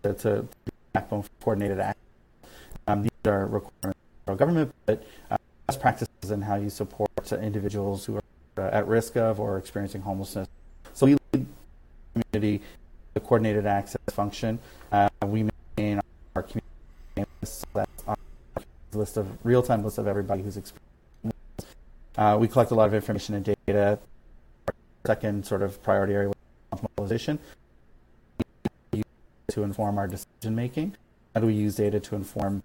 to, 0.04 0.14
to 0.14 0.48
backbone 0.94 1.22
for 1.22 1.30
coordinated 1.42 1.80
action. 1.80 2.01
Um, 2.92 3.04
these 3.04 3.12
are 3.26 3.48
requirements 3.48 4.00
of 4.28 4.38
government, 4.38 4.74
but 4.86 5.04
uh, 5.30 5.38
best 5.68 5.80
practices 5.80 6.30
in 6.30 6.42
how 6.42 6.56
you 6.56 6.70
support 6.70 7.10
individuals 7.32 8.04
who 8.04 8.18
are 8.18 8.24
uh, 8.58 8.70
at 8.76 8.86
risk 8.86 9.16
of 9.16 9.40
or 9.40 9.58
experiencing 9.58 10.02
homelessness. 10.02 10.50
So 10.94 11.06
we 11.06 11.16
lead 11.32 11.46
community 12.14 12.62
the 13.14 13.22
coordinated 13.22 13.66
access 13.66 14.02
function. 14.10 14.60
Uh, 14.92 15.08
we 15.26 15.50
maintain 15.78 16.02
our 16.36 16.44
community 16.44 17.32
list, 17.40 17.62
so 17.62 17.68
that's 17.74 18.04
our 18.08 18.18
list 18.94 19.16
of 19.16 19.28
real-time 19.46 19.86
list 19.86 19.98
of 19.98 20.08
everybody 20.08 20.44
who's 20.44 20.58
experiencing. 20.58 20.92
Uh, 22.18 22.38
we 22.38 22.50
collect 22.50 22.72
a 22.72 22.76
lot 22.76 22.88
of 22.88 22.94
information 22.94 23.36
and 23.36 23.46
data. 23.46 24.00
Our 24.68 24.74
second 25.06 25.46
sort 25.46 25.62
of 25.62 25.82
priority 25.82 26.14
area 26.14 26.28
was 26.28 26.82
mobilization 26.82 27.40
to 29.48 29.64
inform 29.64 29.98
our 29.98 30.08
decision 30.08 30.56
making. 30.56 30.98
How 31.34 31.40
do 31.40 31.48
we 31.48 31.54
use 31.54 31.76
data 31.76 32.02
to 32.02 32.16
inform 32.16 32.64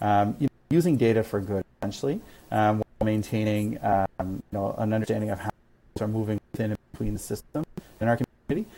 um, 0.00 0.36
you 0.38 0.46
know, 0.46 0.52
using 0.70 0.96
data 0.96 1.22
for 1.22 1.40
good, 1.40 1.64
essentially, 1.80 2.20
um, 2.50 2.78
while 2.78 3.04
maintaining 3.04 3.78
um, 3.82 4.06
you 4.20 4.42
know, 4.52 4.74
an 4.78 4.92
understanding 4.92 5.30
of 5.30 5.38
how 5.38 5.50
things 5.50 6.02
are 6.02 6.08
moving 6.08 6.40
within 6.52 6.70
and 6.70 6.78
between 6.92 7.12
the 7.12 7.18
system 7.18 7.64
in 8.00 8.08
our 8.08 8.18
community, 8.18 8.68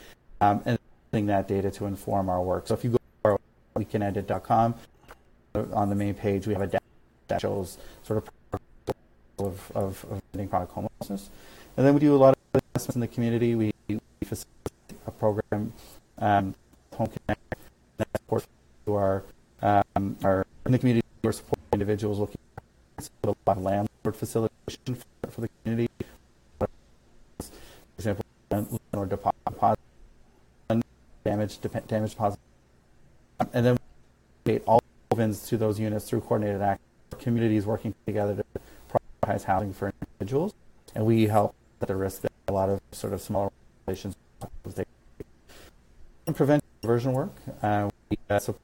um, 0.40 0.62
and 0.64 0.78
using 1.12 1.26
that 1.26 1.47
data 1.49 1.71
to 1.71 1.87
inform 1.87 2.28
our 2.28 2.42
work. 2.42 2.66
So 2.66 2.75
if 2.75 2.85
you 2.85 2.90
go 2.90 2.99
to 2.99 3.31
our 3.31 3.40
wecanendit.com, 3.76 4.75
on 5.54 5.88
the 5.90 5.95
main 5.95 6.14
page, 6.14 6.47
we 6.47 6.54
have 6.54 6.62
a 6.62 6.66
data 6.66 6.85
that 7.28 7.40
shows 7.40 7.78
sort 8.02 8.19
of 8.19 8.61
of, 9.38 9.73
of, 9.75 10.07
of 10.11 10.50
chronic 10.50 10.71
homelessness. 10.71 11.31
And 11.76 11.87
then 11.87 11.95
we 11.95 12.00
do 12.00 12.14
a 12.14 12.16
lot 12.16 12.35
of 12.35 12.61
investments 12.75 12.97
in 12.97 13.00
the 13.00 13.09
community. 13.09 13.54
We, 13.54 13.73
we 13.88 13.99
facilitate 14.25 14.99
a 15.07 15.11
program, 15.11 15.73
um, 16.19 16.54
Home 16.97 17.09
Connect, 17.09 17.40
that 17.97 18.09
supports 18.16 18.47
to 18.87 18.95
our, 18.95 19.25
um, 19.62 20.16
our 20.25 20.47
in 20.66 20.73
the 20.73 20.78
community. 20.78 21.04
We're 21.23 21.33
supporting 21.33 21.64
individuals 21.73 22.19
looking 22.19 22.38
for 23.23 23.31
a 23.31 23.35
lot 23.47 23.57
of 23.57 23.62
landlord 23.62 24.16
facilitation 24.16 24.95
for, 24.95 25.31
for 25.31 25.40
the 25.40 25.49
community. 25.62 25.88
For 26.59 26.69
example, 27.97 28.25
landlord 28.50 29.09
deposit, 29.09 29.78
damage, 31.25 31.59
damage 31.87 32.11
deposit, 32.11 32.38
and 33.52 33.66
then 33.66 33.78
we 34.45 34.59
all 34.61 34.81
ovens 35.11 35.47
to 35.49 35.57
those 35.57 35.78
units 35.78 36.09
through 36.09 36.21
coordinated 36.23 36.62
action. 36.62 36.85
Communities 37.19 37.66
working 37.66 37.95
together 38.07 38.35
to 38.35 38.61
prioritize 38.90 39.45
housing 39.45 39.73
for 39.73 39.92
individuals, 40.00 40.54
and 40.95 41.07
we 41.07 41.26
help 41.26 41.54
at 41.81 41.88
the 41.88 41.95
risk 41.95 42.23
that 42.23 42.33
a 42.49 42.52
lot 42.52 42.69
of 42.69 42.81
sort 42.90 43.12
of 43.12 43.21
smaller 43.21 43.50
organizations 43.87 44.16
prevent 46.35 46.64
diversion 46.81 47.12
work. 47.12 47.33
Uh, 47.62 47.90
we 48.11 48.16
uh, 48.31 48.38
support 48.38 48.61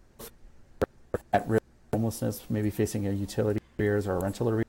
at 1.32 1.48
risk 1.48 1.62
homelessness, 1.92 2.42
maybe 2.48 2.70
facing 2.70 3.06
a 3.06 3.10
utility 3.10 3.60
arrears 3.78 4.06
or 4.06 4.16
a 4.16 4.20
rental 4.20 4.48
arrears. 4.48 4.66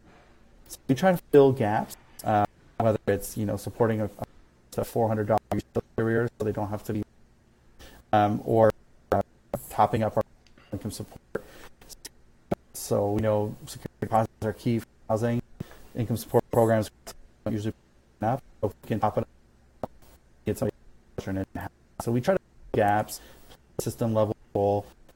So 0.67 0.77
we 0.87 0.95
try 0.95 1.11
to 1.11 1.19
fill 1.31 1.51
gaps, 1.51 1.97
uh, 2.23 2.45
whether 2.77 2.99
it's 3.07 3.37
you 3.37 3.45
know 3.45 3.57
supporting 3.57 4.01
a, 4.01 4.09
a 4.77 4.81
$400 4.81 5.37
utility 5.53 5.87
arrears 5.97 6.29
so 6.37 6.45
they 6.45 6.51
don't 6.51 6.69
have 6.69 6.83
to 6.85 6.93
be, 6.93 7.03
um, 8.13 8.41
or 8.45 8.71
uh, 9.11 9.21
topping 9.69 10.03
up 10.03 10.17
our 10.17 10.23
income 10.71 10.91
support. 10.91 11.19
So 12.73 13.11
we 13.11 13.21
know 13.21 13.55
security 13.65 13.97
deposits 14.01 14.45
are 14.45 14.53
key 14.53 14.79
for 14.79 14.87
housing. 15.09 15.41
Income 15.95 16.17
support 16.17 16.43
programs 16.51 16.89
don't 17.43 17.53
usually 17.53 17.73
enough. 18.21 18.41
So 18.61 18.73
we 18.83 18.87
can 18.87 18.99
top 18.99 19.17
it 19.17 19.27
up, 19.83 19.91
get 20.45 20.57
some 20.57 20.69
So 22.01 22.11
we 22.11 22.21
try 22.21 22.35
to 22.35 22.39
gaps, 22.73 23.21
system 23.81 24.13
level, 24.13 24.35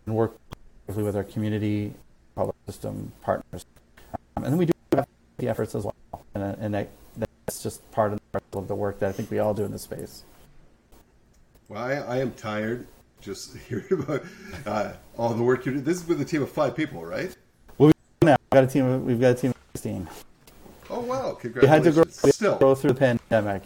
and 0.05 0.15
work 0.15 0.37
with 0.87 1.15
our 1.15 1.23
community 1.23 1.93
public 2.35 2.55
system 2.65 3.11
partners. 3.21 3.65
Um, 4.35 4.43
and 4.43 4.53
then 4.53 4.57
we 4.57 4.65
do 4.65 4.73
have 4.93 5.07
the 5.37 5.47
efforts 5.47 5.75
as 5.75 5.83
well. 5.83 5.95
And, 6.35 6.43
uh, 6.43 6.55
and 6.59 6.73
that, 6.73 6.89
that's 7.17 7.63
just 7.63 7.89
part 7.91 8.13
of 8.13 8.67
the 8.67 8.75
work 8.75 8.99
that 8.99 9.09
I 9.09 9.11
think 9.11 9.31
we 9.31 9.39
all 9.39 9.53
do 9.53 9.63
in 9.63 9.71
this 9.71 9.83
space. 9.83 10.23
Well, 11.69 11.83
I, 11.83 11.93
I 11.93 12.17
am 12.17 12.31
tired 12.31 12.87
just 13.21 13.55
hearing 13.69 13.85
about 13.91 14.23
uh, 14.65 14.93
all 15.17 15.33
the 15.33 15.43
work 15.43 15.65
you 15.65 15.73
do. 15.73 15.79
This 15.79 16.01
is 16.01 16.07
with 16.07 16.21
a 16.21 16.25
team 16.25 16.43
of 16.43 16.51
five 16.51 16.75
people, 16.75 17.05
right? 17.05 17.35
Well, 17.77 17.87
we 17.87 18.25
now 18.25 18.35
we've 18.39 18.49
got 18.51 18.63
a 18.63 18.67
team. 18.67 18.85
Of, 18.85 19.03
we've 19.03 19.21
got 19.21 19.31
a 19.31 19.35
team 19.35 19.51
of 19.51 19.57
sixteen. 19.73 20.07
Oh 20.89 20.99
wow! 20.99 21.31
Congratulations. 21.33 21.61
We 21.61 21.67
had 21.67 21.83
to 21.83 21.91
grow, 21.91 22.31
Still. 22.31 22.57
grow 22.57 22.75
through 22.75 22.93
the 22.93 23.17
pandemic. 23.29 23.63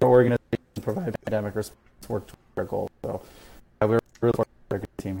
Our 0.00 0.08
organization 0.08 0.58
provide 0.82 1.14
pandemic 1.24 1.54
response 1.54 1.78
work 2.08 2.26
to 2.26 2.34
our 2.56 2.64
goals. 2.64 2.90
So 3.04 3.22
we're 3.80 4.00
really 4.20 4.44
a 4.70 4.78
good 4.78 4.88
team. 4.98 5.20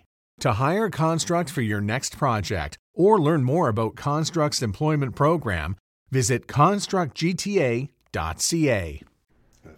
To 0.41 0.53
hire 0.53 0.89
Construct 0.89 1.49
for 1.51 1.61
your 1.61 1.81
next 1.81 2.17
project 2.17 2.77
or 2.95 3.21
learn 3.21 3.43
more 3.43 3.69
about 3.69 3.95
Construct's 3.95 4.63
employment 4.63 5.15
program, 5.15 5.77
visit 6.09 6.47
constructgta.ca. 6.47 7.89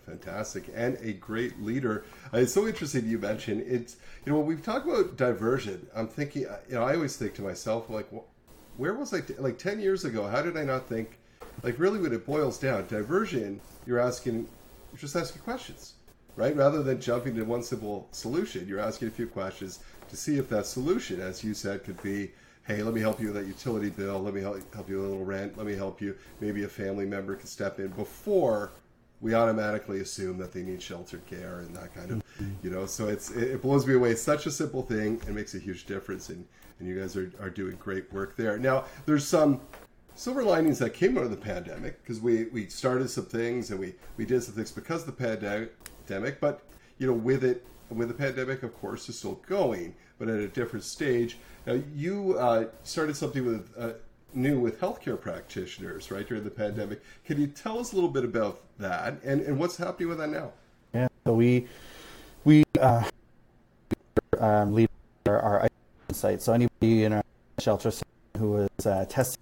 Fantastic, 0.05 0.69
and 0.73 0.97
a 1.01 1.11
great 1.11 1.61
leader. 1.61 2.05
Uh, 2.33 2.37
it's 2.37 2.53
so 2.53 2.65
interesting 2.65 3.05
you 3.05 3.17
mentioned 3.17 3.65
it's. 3.67 3.97
You 4.25 4.31
know, 4.31 4.37
when 4.39 4.47
we 4.47 4.55
talk 4.55 4.85
about 4.85 5.17
diversion, 5.17 5.85
I'm 5.93 6.07
thinking. 6.07 6.45
Uh, 6.47 6.59
you 6.69 6.75
know, 6.75 6.83
I 6.83 6.95
always 6.95 7.17
think 7.17 7.33
to 7.35 7.41
myself, 7.41 7.89
like, 7.89 8.07
where 8.77 8.93
was 8.93 9.13
I? 9.13 9.19
T- 9.19 9.33
like 9.39 9.57
ten 9.57 9.81
years 9.81 10.05
ago, 10.05 10.27
how 10.27 10.41
did 10.41 10.55
I 10.55 10.63
not 10.63 10.87
think? 10.87 11.19
Like, 11.61 11.77
really, 11.77 11.99
when 11.99 12.13
it 12.13 12.25
boils 12.25 12.57
down, 12.57 12.87
diversion, 12.87 13.59
you're 13.85 13.99
asking, 13.99 14.47
you're 14.93 14.99
just 14.99 15.15
asking 15.17 15.41
questions. 15.41 15.95
right? 16.35 16.55
Rather 16.55 16.81
than 16.83 16.99
jumping 17.01 17.35
to 17.35 17.43
one 17.43 17.63
simple 17.63 18.07
solution, 18.11 18.65
you're 18.67 18.79
asking 18.79 19.09
a 19.09 19.11
few 19.11 19.27
questions 19.27 19.79
to 20.13 20.19
see 20.19 20.37
if 20.37 20.47
that 20.49 20.67
solution, 20.67 21.19
as 21.19 21.43
you 21.43 21.53
said, 21.53 21.83
could 21.83 22.01
be 22.03 22.31
hey, 22.65 22.81
let 22.81 22.93
me 22.93 23.01
help 23.01 23.19
you 23.19 23.25
with 23.27 23.35
that 23.35 23.45
utility 23.45 23.89
bill. 23.89 24.19
Let 24.19 24.33
me 24.33 24.39
help, 24.39 24.73
help 24.73 24.87
you 24.87 24.97
with 24.97 25.07
a 25.07 25.09
little 25.09 25.25
rent. 25.25 25.57
Let 25.57 25.67
me 25.67 25.75
help 25.75 25.99
you. 25.99 26.15
Maybe 26.39 26.63
a 26.63 26.67
family 26.69 27.05
member 27.05 27.35
can 27.35 27.47
step 27.47 27.77
in 27.79 27.89
before 27.89 28.71
we 29.19 29.33
automatically 29.33 29.99
assume 29.99 30.37
that 30.37 30.53
they 30.53 30.61
need 30.61 30.81
sheltered 30.81 31.25
care 31.25 31.59
and 31.59 31.75
that 31.75 31.93
kind 31.93 32.11
of, 32.11 32.23
you 32.61 32.69
know. 32.69 32.85
So 32.85 33.07
it's 33.07 33.31
it 33.31 33.61
blows 33.61 33.85
me 33.87 33.95
away. 33.95 34.11
It's 34.11 34.21
such 34.21 34.45
a 34.45 34.51
simple 34.51 34.83
thing 34.83 35.19
It 35.27 35.33
makes 35.33 35.55
a 35.55 35.59
huge 35.59 35.85
difference. 35.85 36.29
And 36.29 36.45
and 36.79 36.87
you 36.87 36.99
guys 36.99 37.17
are, 37.17 37.31
are 37.41 37.49
doing 37.49 37.75
great 37.77 38.11
work 38.13 38.35
there. 38.35 38.57
Now 38.57 38.85
there's 39.05 39.27
some 39.27 39.61
silver 40.15 40.43
linings 40.43 40.77
that 40.79 40.93
came 40.93 41.17
out 41.17 41.23
of 41.23 41.31
the 41.31 41.37
pandemic 41.37 42.01
because 42.03 42.21
we 42.21 42.45
we 42.45 42.67
started 42.67 43.09
some 43.09 43.25
things 43.25 43.71
and 43.71 43.79
we 43.79 43.95
we 44.15 44.25
did 44.25 44.43
some 44.43 44.53
things 44.53 44.71
because 44.71 45.07
of 45.07 45.17
the 45.17 45.37
pandemic. 45.37 46.39
But 46.39 46.61
you 46.97 47.07
know, 47.07 47.13
with 47.13 47.43
it 47.43 47.65
with 47.89 48.07
the 48.07 48.13
pandemic, 48.13 48.63
of 48.63 48.79
course, 48.79 49.09
is 49.09 49.17
still 49.17 49.39
going, 49.47 49.95
but 50.19 50.27
at 50.27 50.39
a 50.39 50.47
different 50.47 50.83
stage. 50.83 51.37
Now 51.65 51.81
you 51.95 52.37
uh, 52.37 52.65
started 52.83 53.15
something 53.15 53.45
with. 53.45 53.69
Uh, 53.77 53.93
new 54.35 54.59
with 54.59 54.79
healthcare 54.79 55.19
practitioners 55.21 56.09
right 56.09 56.27
during 56.27 56.43
the 56.43 56.49
pandemic. 56.49 57.03
Can 57.23 57.39
you 57.39 57.45
tell 57.45 57.77
us 57.77 57.91
a 57.91 57.95
little 57.95 58.09
bit 58.09 58.23
about 58.23 58.61
that 58.79 59.21
and, 59.23 59.41
and 59.41 59.59
what's 59.59 59.77
happening 59.77 60.09
with 60.09 60.17
that 60.17 60.29
now? 60.29 60.51
Yeah, 60.93 61.07
so 61.25 61.35
we 61.35 61.67
we 62.43 62.63
uh, 62.79 63.03
um, 64.39 64.73
lead 64.73 64.89
our, 65.27 65.39
our 65.39 65.69
site. 66.11 66.41
So 66.41 66.53
anybody 66.53 67.05
in 67.05 67.13
our 67.13 67.23
shelter 67.59 67.91
who 68.37 68.51
was 68.51 68.85
uh, 68.85 69.05
testing 69.07 69.41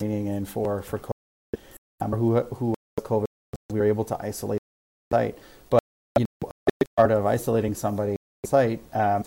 and 0.00 0.48
for 0.48 0.82
for 0.82 0.98
COVID, 0.98 1.60
um, 2.00 2.14
or 2.14 2.18
who 2.18 2.40
who 2.54 2.74
COVID, 3.00 3.26
we 3.70 3.80
were 3.80 3.86
able 3.86 4.04
to 4.04 4.16
isolate 4.20 4.60
the 5.10 5.16
site. 5.16 5.38
But 5.68 5.80
you 6.18 6.24
know, 6.42 6.50
a 6.50 6.70
big 6.78 6.88
part 7.00 7.12
of 7.12 7.24
isolating 7.24 7.74
somebody 7.74 8.14
site, 8.44 8.78
um, 8.92 9.24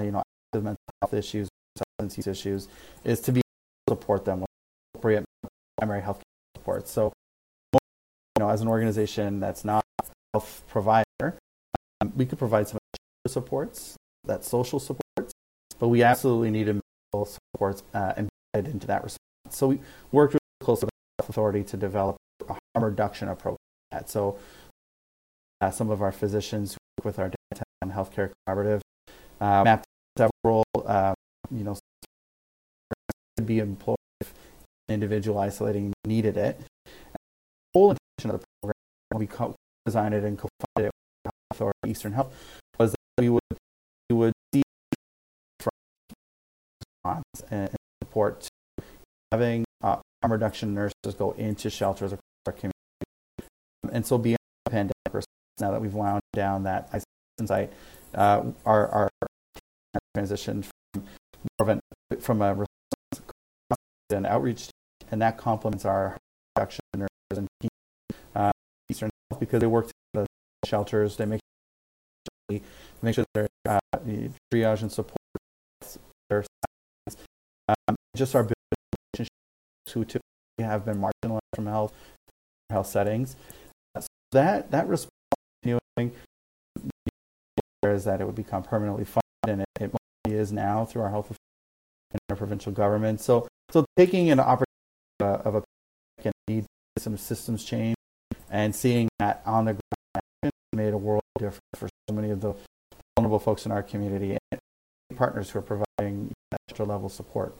you 0.00 0.12
know, 0.12 0.22
mental 0.54 0.76
health 1.02 1.12
issues, 1.12 1.48
substance 1.76 2.16
use 2.16 2.28
issues, 2.28 2.68
is 3.02 3.18
to 3.18 3.32
be 3.32 3.40
able 3.40 3.96
to 3.96 4.00
support 4.00 4.24
them 4.24 4.38
with 4.38 4.48
appropriate 4.94 5.24
primary 5.76 6.00
health 6.00 6.22
support. 6.56 6.86
So, 6.86 7.12
you 7.72 7.80
know, 8.38 8.48
as 8.48 8.60
an 8.60 8.68
organization 8.68 9.40
that's 9.40 9.64
not 9.64 9.82
a 10.00 10.04
health 10.32 10.62
provider, 10.68 11.36
um, 12.00 12.12
we 12.14 12.26
could 12.26 12.38
provide 12.38 12.68
some 12.68 12.78
supports, 13.26 13.96
that 14.24 14.44
social 14.44 14.78
supports, 14.78 15.32
but 15.80 15.88
we 15.88 16.04
absolutely 16.04 16.52
need 16.52 16.66
mental 16.66 17.26
supports 17.26 17.82
uh, 17.92 18.12
embedded 18.16 18.72
into 18.72 18.86
that 18.86 19.02
response. 19.02 19.50
So 19.50 19.66
we 19.66 19.80
worked 20.12 20.34
really 20.34 20.62
closely 20.62 20.86
with 20.86 20.92
the 20.92 21.22
health 21.24 21.30
authority 21.30 21.64
to 21.64 21.76
develop 21.76 22.16
a 22.48 22.52
harm 22.52 22.84
reduction 22.84 23.26
approach. 23.26 23.58
That. 23.90 24.08
So 24.10 24.38
uh, 25.60 25.70
some 25.70 25.90
of 25.90 26.02
our 26.02 26.12
physicians 26.12 26.72
who 26.72 26.78
work 26.98 27.04
with 27.04 27.18
our 27.18 27.30
downtown 27.30 27.96
healthcare 27.96 28.30
collaborative 28.48 28.80
uh, 29.40 29.64
mapped 29.64 29.86
several, 30.16 30.64
uh, 30.86 31.14
you 31.50 31.64
know, 31.64 31.76
to 33.36 33.42
be 33.42 33.58
employed 33.58 33.96
if 34.20 34.32
an 34.88 34.94
individual 34.94 35.38
isolating 35.38 35.92
needed 36.06 36.36
it. 36.36 36.56
And 36.86 37.14
the 37.14 37.78
whole 37.78 37.90
intention 37.90 38.34
of 38.34 38.40
the 38.40 38.46
program, 38.62 38.74
when 39.10 39.20
we 39.20 39.26
co- 39.26 39.54
designed 39.84 40.14
it 40.14 40.24
and 40.24 40.38
co-funded 40.38 40.86
it 40.86 40.92
with 41.24 41.32
Health 41.50 41.60
or 41.60 41.72
Eastern 41.86 42.12
Health, 42.12 42.34
was 42.78 42.92
that 42.92 42.98
we 43.18 43.28
would 43.28 43.40
we 44.10 44.16
would 44.16 44.32
see 44.52 44.62
response 47.04 47.24
and 47.50 47.70
support 48.02 48.40
to 48.42 48.84
having 49.32 49.64
uh, 49.82 49.96
harm 50.22 50.32
reduction 50.32 50.74
nurses 50.74 51.14
go 51.18 51.32
into 51.32 51.70
shelters 51.70 52.12
across 52.12 52.22
our 52.46 52.52
community. 52.52 52.72
And 53.92 54.06
so 54.06 54.18
beyond 54.18 54.38
the 54.64 54.70
pandemic, 54.70 54.93
now 55.60 55.70
that 55.70 55.80
we've 55.80 55.94
wound 55.94 56.20
down 56.32 56.64
that 56.64 56.90
site, 57.46 57.72
uh, 58.14 58.42
our, 58.64 58.88
our 58.88 59.10
transition 60.14 60.62
from 60.62 61.04
more 61.42 61.50
of 61.60 61.68
an, 61.68 61.80
from 62.20 62.42
a 62.42 62.50
response 62.50 63.32
and 64.10 64.26
outreach, 64.26 64.68
and 65.10 65.20
that 65.20 65.36
complements 65.38 65.84
our 65.84 66.16
production 66.54 66.80
and 66.92 67.08
uh, 68.34 68.50
Eastern 68.90 69.10
Health 69.30 69.40
because 69.40 69.60
they 69.60 69.66
work 69.66 69.88
the 70.12 70.26
shelters. 70.64 71.16
They 71.16 71.26
make 71.26 71.40
sure, 72.50 72.60
make 73.02 73.14
sure 73.14 73.24
they're 73.34 73.48
uh, 73.68 73.80
triage 74.52 74.82
and 74.82 74.92
support 74.92 75.16
their 76.28 76.44
um, 77.68 77.96
just 78.16 78.34
our 78.34 78.42
relationships 78.42 79.30
who 79.92 80.04
typically 80.04 80.20
have 80.60 80.84
been 80.84 81.00
marginalized 81.00 81.40
from 81.54 81.66
health 81.66 81.92
health 82.70 82.86
settings. 82.86 83.36
Uh, 83.94 84.00
so 84.00 84.08
that 84.32 84.70
that 84.70 84.88
response 84.88 85.10
continuing 85.64 86.12
is 87.84 88.04
that 88.04 88.20
it 88.20 88.24
would 88.24 88.34
become 88.34 88.62
permanently 88.62 89.04
funded, 89.04 89.22
and 89.46 89.64
it, 89.80 89.94
it 90.26 90.32
is 90.32 90.52
now 90.52 90.84
through 90.84 91.02
our 91.02 91.10
health 91.10 91.30
and 92.10 92.20
our 92.30 92.36
provincial 92.36 92.72
government. 92.72 93.20
So 93.20 93.46
so 93.70 93.84
taking 93.96 94.30
an 94.30 94.40
opportunity 94.40 94.66
of 95.20 95.54
a 95.54 95.62
can 96.20 96.32
need 96.48 96.64
some 96.98 97.16
systems 97.16 97.64
change 97.64 97.96
and 98.50 98.74
seeing 98.74 99.08
that 99.18 99.42
on 99.46 99.66
the 99.66 99.72
ground 99.72 100.52
made 100.72 100.92
a 100.92 100.98
world 100.98 101.22
difference 101.38 101.60
for 101.74 101.88
so 102.08 102.14
many 102.14 102.30
of 102.30 102.40
the 102.40 102.54
vulnerable 103.16 103.38
folks 103.38 103.66
in 103.66 103.72
our 103.72 103.82
community 103.82 104.36
and 104.50 104.60
partners 105.16 105.50
who 105.50 105.58
are 105.58 105.62
providing 105.62 106.32
extra 106.68 106.84
level 106.84 107.08
support. 107.08 107.54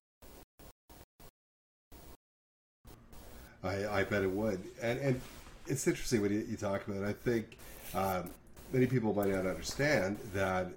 I, 3.63 3.87
I 3.87 4.05
bet 4.05 4.23
it 4.23 4.31
would, 4.31 4.61
and 4.83 4.99
and 4.99 5.21
it's 5.67 5.87
interesting 5.87 6.23
when 6.23 6.33
you, 6.33 6.45
you 6.49 6.57
talk 6.57 6.87
about. 6.87 7.05
I 7.05 7.13
think 7.13 7.57
um, 7.95 8.31
many 8.73 8.87
people 8.87 9.15
might 9.15 9.29
not 9.29 9.47
understand 9.47 10.19
that 10.33 10.69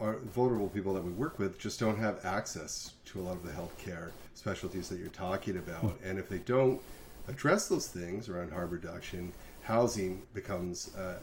our 0.00 0.16
vulnerable 0.34 0.68
people 0.68 0.94
that 0.94 1.04
we 1.04 1.12
work 1.12 1.38
with 1.38 1.58
just 1.58 1.78
don't 1.78 1.98
have 1.98 2.24
access 2.24 2.94
to 3.04 3.20
a 3.20 3.22
lot 3.22 3.36
of 3.36 3.44
the 3.44 3.52
healthcare 3.52 4.10
specialties 4.34 4.88
that 4.88 4.98
you're 4.98 5.08
talking 5.08 5.58
about. 5.58 5.80
Hmm. 5.80 6.08
And 6.08 6.18
if 6.18 6.28
they 6.28 6.38
don't 6.38 6.80
address 7.28 7.68
those 7.68 7.86
things 7.86 8.28
around 8.28 8.52
harm 8.52 8.70
reduction, 8.70 9.32
housing 9.62 10.22
becomes 10.34 10.94
uh, 10.96 11.18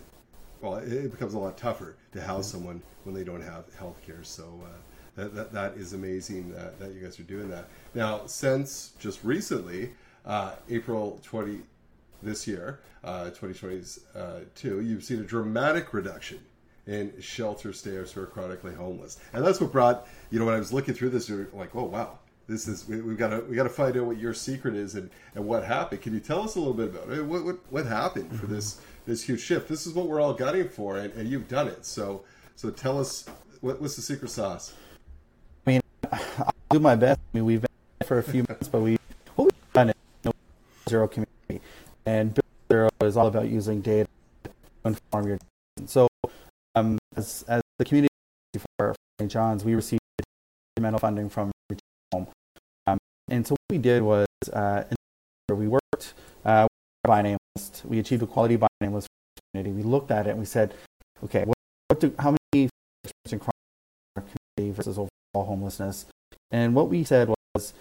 well, 0.62 0.76
it 0.76 1.12
becomes 1.12 1.36
a 1.36 1.40
lot 1.40 1.58
tougher 1.58 1.96
to 2.12 2.22
house 2.22 2.52
hmm. 2.52 2.58
someone 2.58 2.82
when 3.04 3.16
they 3.16 3.24
don't 3.24 3.42
have 3.42 3.66
health 3.78 4.02
care. 4.06 4.24
So 4.24 4.44
uh, 4.64 4.68
that, 5.16 5.36
that, 5.36 5.52
that 5.54 5.74
is 5.76 5.94
amazing 5.94 6.52
that, 6.54 6.80
that 6.80 6.94
you 6.94 7.02
guys 7.02 7.20
are 7.20 7.24
doing 7.24 7.50
that. 7.50 7.66
Now, 7.94 8.26
since 8.26 8.94
just 9.00 9.24
recently, 9.24 9.92
uh, 10.26 10.54
April 10.70 11.20
20 11.24 11.62
this 12.22 12.48
year, 12.48 12.80
uh, 13.04 13.30
2022, 13.30 14.82
you've 14.82 15.04
seen 15.04 15.20
a 15.20 15.24
dramatic 15.24 15.94
reduction 15.94 16.40
in 16.88 17.14
shelter 17.22 17.72
stayers 17.72 18.12
who 18.12 18.22
are 18.22 18.26
chronically 18.26 18.74
homeless. 18.74 19.20
And 19.34 19.46
that's 19.46 19.62
what 19.62 19.72
brought, 19.72 20.08
you 20.32 20.40
know, 20.40 20.46
when 20.46 20.56
I 20.56 20.60
was 20.60 20.74
looking 20.74 20.94
through 20.94 21.12
this, 21.12 21.30
you're 21.30 21.48
like, 21.54 21.76
oh, 21.76 21.84
wow, 21.84 22.18
this 22.50 22.68
is 22.68 22.88
we, 22.88 22.98
have 22.98 23.18
got 23.18 23.30
to 23.30 23.42
we 23.42 23.56
got 23.56 23.64
to 23.64 23.70
find 23.70 23.96
out 23.96 24.06
what 24.06 24.18
your 24.18 24.34
secret 24.34 24.76
is 24.76 24.96
and, 24.96 25.10
and 25.36 25.46
what 25.46 25.64
happened. 25.64 26.02
Can 26.02 26.14
you 26.14 26.20
tell 26.20 26.42
us 26.42 26.56
a 26.56 26.60
little 26.60 26.74
bit 26.74 26.88
about 26.88 27.16
it? 27.16 27.24
What 27.24 27.46
what, 27.46 27.58
what 27.70 27.86
happened 27.86 28.38
for 28.38 28.48
this 28.48 28.82
this 29.06 29.24
huge 29.24 29.42
shift? 29.42 29.70
This 29.70 29.86
is 29.86 29.94
what 29.94 30.08
we're 30.08 30.20
all 30.20 30.34
gunning 30.34 30.68
for, 30.68 30.98
and, 30.98 31.14
and 31.14 31.30
you've 31.30 31.48
done 31.48 31.68
it. 31.68 31.86
So 31.86 32.24
so 32.56 32.72
tell 32.72 33.00
us 33.00 33.30
what, 33.62 33.80
what's 33.80 33.96
the 33.96 34.02
secret 34.02 34.32
sauce? 34.32 34.74
I 35.68 35.70
mean, 35.70 35.82
I'll 36.12 36.54
do 36.72 36.80
my 36.80 36.96
best. 36.96 37.20
I 37.20 37.38
mean, 37.38 37.46
we've 37.46 37.62
been 37.62 38.08
for 38.08 38.18
a 38.18 38.24
few 38.24 38.44
months, 38.50 38.68
but 38.68 38.82
we 38.82 38.98
what 39.36 39.46
we've 39.46 39.74
done 39.74 39.90
is 39.90 40.34
zero 40.90 41.08
community, 41.08 41.29
and 42.10 42.40
zero 42.72 42.90
is 43.02 43.18
all 43.18 43.28
about 43.28 43.48
using 43.50 43.82
data 43.82 44.10
to 44.44 44.52
inform 44.86 45.28
your. 45.28 45.38
So, 45.86 46.08
um, 46.76 46.98
as 47.16 47.46
as 47.48 47.62
the 47.78 47.86
community 47.86 48.10
for 48.78 48.96
St. 49.20 49.32
John's, 49.32 49.64
we 49.64 49.76
received 49.76 50.02
fundamental 50.76 51.00
funding 51.00 51.30
from 51.30 51.52
Home 52.14 52.28
and 53.30 53.46
so 53.46 53.54
what 53.54 53.76
we 53.76 53.78
did 53.78 54.02
was 54.02 54.28
uh, 54.52 54.84
we 55.50 55.68
worked 55.68 56.14
uh, 56.46 56.64
with 56.70 57.08
by 57.08 57.22
name 57.22 57.38
list. 57.56 57.84
We 57.86 58.00
achieved 58.00 58.24
a 58.24 58.28
quality 58.28 58.58
for 58.58 58.68
community. 58.82 59.76
We 59.76 59.84
looked 59.84 60.12
at 60.12 60.28
it 60.28 60.32
and 60.32 60.40
we 60.40 60.46
said, 60.46 60.74
okay, 61.24 61.44
what, 61.46 61.58
what 61.88 62.00
do, 62.00 62.14
how 62.18 62.36
many 62.54 62.70
in 63.32 63.40
crime 63.40 63.52
community 64.16 64.76
versus 64.76 64.98
overall 64.98 65.46
homelessness? 65.46 66.08
And 66.52 66.74
what 66.74 66.90
we 66.90 67.04
said 67.04 67.30
was, 67.56 67.74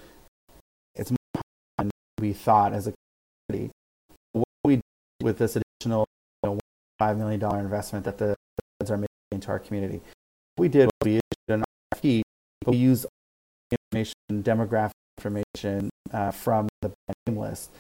it's 0.95 1.11
more 1.11 1.43
than 1.79 1.91
we 2.21 2.33
thought 2.33 2.75
as 2.75 2.87
a 2.89 2.93
community. 3.49 3.73
With 5.23 5.39
this 5.39 5.57
additional 5.57 6.07
you 6.43 6.51
know, 6.51 6.59
$5 7.01 7.17
million 7.17 7.43
investment 7.57 8.05
that 8.05 8.19
the 8.19 8.37
feds 8.79 8.91
are 8.91 8.97
making 8.97 9.09
into 9.33 9.49
our 9.49 9.59
community, 9.59 10.01
what 10.57 10.63
we 10.63 10.69
did 10.69 10.87
was 10.87 10.93
we 11.05 11.13
issued 11.13 11.23
an 11.49 11.65
RFP, 11.95 12.23
but 12.65 12.71
we 12.73 12.77
used 12.77 13.07
information, 13.71 14.15
demographic 14.31 14.93
information 15.19 15.91
uh, 16.13 16.31
from 16.31 16.69
the 16.83 16.93
name 17.27 17.37
list, 17.37 17.71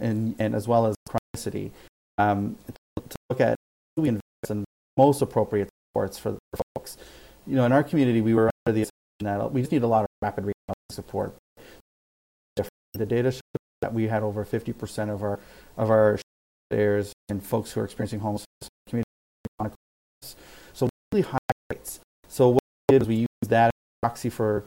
and, 0.00 0.34
and 0.38 0.54
as 0.54 0.66
well 0.66 0.86
as 0.86 0.94
chronicity, 1.08 1.70
um, 2.18 2.56
to, 2.66 3.02
to, 3.08 3.16
look 3.30 3.40
at 3.40 3.56
who 3.94 4.02
we 4.02 4.08
invest 4.08 4.22
in 4.50 4.64
most 4.96 5.20
appropriate 5.20 5.68
supports 5.90 6.18
for, 6.18 6.38
for 6.54 6.62
folks. 6.74 6.96
You 7.46 7.56
know, 7.56 7.64
in 7.64 7.72
our 7.72 7.82
community, 7.82 8.20
we 8.20 8.34
were 8.34 8.50
under 8.66 8.74
the 8.74 8.82
assumption 8.82 9.40
that 9.40 9.52
we 9.52 9.60
just 9.60 9.72
need 9.72 9.82
a 9.82 9.86
lot 9.86 10.02
of 10.02 10.08
rapid 10.22 10.44
response 10.44 10.78
support. 10.90 11.36
The 12.94 13.06
data 13.06 13.30
showed 13.30 13.42
that 13.82 13.92
we 13.92 14.08
had 14.08 14.22
over 14.22 14.44
50% 14.44 15.10
of 15.10 15.22
our 15.22 15.38
of 15.76 15.90
our 15.90 16.18
shares 16.72 17.12
and 17.28 17.42
folks 17.42 17.72
who 17.72 17.80
are 17.80 17.84
experiencing 17.84 18.20
homelessness 18.20 18.46
community. 18.88 19.08
So 20.72 20.88
really 21.12 21.22
high 21.22 21.38
rates. 21.70 22.00
So 22.28 22.50
what 22.50 22.62
we 22.88 22.94
did 22.94 23.02
is 23.02 23.08
we 23.08 23.14
used 23.16 23.50
that 23.50 23.66
as 23.66 23.70
a 23.70 24.06
proxy 24.06 24.30
for 24.30 24.64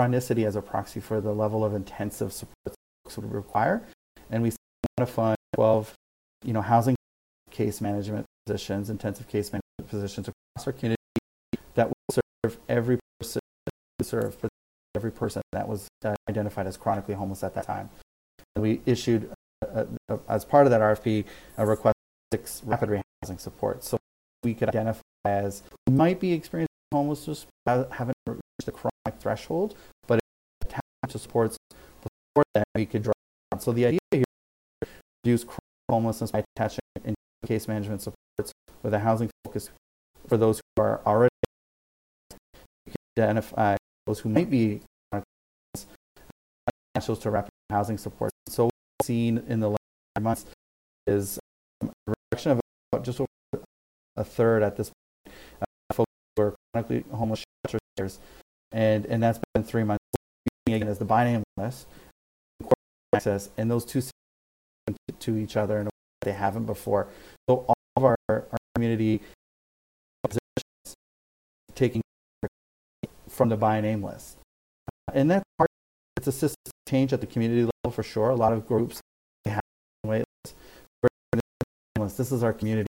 chronicity 0.00 0.46
as 0.46 0.56
a 0.56 0.62
proxy 0.62 1.00
for 1.00 1.20
the 1.20 1.32
level 1.32 1.64
of 1.64 1.74
intensive 1.74 2.32
support 2.32 2.56
that 2.64 2.74
folks 3.04 3.16
would 3.16 3.32
require, 3.32 3.82
and 4.30 4.42
we 4.42 4.50
want 4.98 5.08
to 5.08 5.12
fund 5.12 5.36
12, 5.54 5.92
you 6.44 6.52
know, 6.52 6.62
housing 6.62 6.94
case 7.50 7.80
management 7.80 8.26
positions, 8.46 8.90
intensive 8.90 9.26
case 9.28 9.52
management 9.52 9.88
positions 9.88 10.28
across 10.28 10.66
our 10.66 10.72
community 10.72 10.96
that 11.74 11.88
will 11.88 12.20
serve 12.44 12.58
every 12.68 12.98
person 13.18 13.40
serve 14.02 14.36
every 14.94 15.12
person 15.12 15.42
that 15.52 15.68
was 15.68 15.88
uh, 16.04 16.14
identified 16.28 16.66
as 16.66 16.76
chronically 16.76 17.14
homeless 17.14 17.42
at 17.42 17.54
that 17.54 17.64
time. 17.64 17.90
And 18.56 18.62
we 18.62 18.80
issued, 18.86 19.30
uh, 19.62 19.84
as 20.28 20.44
part 20.44 20.66
of 20.66 20.70
that 20.70 20.80
RFP, 20.80 21.24
a 21.56 21.66
request 21.66 21.94
six 22.32 22.62
rapid 22.64 22.88
rehousing 22.88 23.40
support. 23.40 23.84
So 23.84 23.98
we 24.42 24.54
could 24.54 24.68
identify 24.68 25.02
as 25.24 25.62
who 25.86 25.94
might 25.94 26.20
be 26.20 26.32
experiencing 26.32 26.68
homelessness, 26.92 27.46
haven't 27.66 28.14
reached 28.26 28.40
the 28.64 28.72
chronic 28.72 29.20
threshold, 29.20 29.74
but 30.06 30.20
attached 30.62 30.82
to 31.10 31.18
supports 31.18 31.56
before 32.00 32.44
that 32.54 32.64
we 32.74 32.86
could 32.86 33.02
draw. 33.02 33.12
So 33.58 33.72
the 33.72 33.86
idea 33.86 33.98
here 34.10 34.24
is 34.82 34.88
to 34.88 34.88
reduce 35.24 35.44
chronic 35.44 35.60
homelessness 35.90 36.30
by 36.30 36.44
attaching 36.56 36.80
case 37.46 37.68
management 37.68 38.02
supports 38.02 38.52
with 38.82 38.92
a 38.92 38.98
housing 38.98 39.30
focus 39.44 39.70
for 40.26 40.36
those 40.36 40.60
who 40.76 40.82
are 40.82 41.00
already 41.06 41.30
identify 43.18 43.76
those 44.06 44.20
who 44.20 44.28
might 44.28 44.50
be 44.50 44.80
potentials 46.94 47.18
to 47.20 47.30
rapid 47.30 47.50
housing 47.70 47.98
support. 47.98 48.30
So 48.48 48.70
seen 49.08 49.42
in 49.48 49.58
the 49.60 49.70
last 49.70 49.80
months 50.20 50.44
is 51.06 51.38
a 51.82 51.88
reduction 52.06 52.52
of 52.52 52.60
about 52.92 53.04
just 53.06 53.20
over 53.20 53.64
a 54.16 54.24
third 54.24 54.62
at 54.62 54.76
this 54.76 54.90
point. 54.90 55.34
Uh, 55.62 55.94
folks 55.94 56.12
who 56.36 56.42
are 56.42 56.54
chronically 56.72 57.04
homeless 57.10 57.42
shelter 57.66 58.12
and 58.72 59.06
and 59.06 59.22
that's 59.22 59.40
been 59.54 59.64
three 59.64 59.82
months. 59.82 60.04
Again, 60.66 60.86
as 60.86 60.98
the 60.98 61.06
by 61.06 61.24
name 61.24 61.42
list, 61.56 61.86
access, 63.14 63.48
and 63.56 63.70
those 63.70 63.86
two 63.86 64.02
to 65.20 65.36
each 65.38 65.56
other 65.56 65.80
in 65.80 65.86
a 65.86 65.88
way 65.88 66.04
that 66.20 66.26
they 66.26 66.36
haven't 66.36 66.66
before. 66.66 67.08
So 67.48 67.64
all 67.66 67.74
of 67.96 68.04
our, 68.04 68.16
our 68.28 68.44
community 68.74 69.22
taking 71.74 72.02
from 73.28 73.48
the 73.48 73.56
by 73.56 73.80
name 73.80 74.02
list. 74.02 74.36
And 75.14 75.30
that's 75.30 75.44
part, 75.56 75.70
it's 76.18 76.26
a 76.26 76.32
system 76.32 76.72
change 76.88 77.12
at 77.12 77.20
the 77.20 77.26
community 77.26 77.62
level 77.62 77.92
for 77.92 78.02
sure. 78.02 78.30
A 78.30 78.34
lot 78.34 78.52
of 78.52 78.66
groups 78.66 79.00
have 79.44 79.60
wait 80.04 80.24
lists. 81.98 82.16
This 82.16 82.32
is 82.32 82.42
our 82.42 82.52
community 82.52 82.88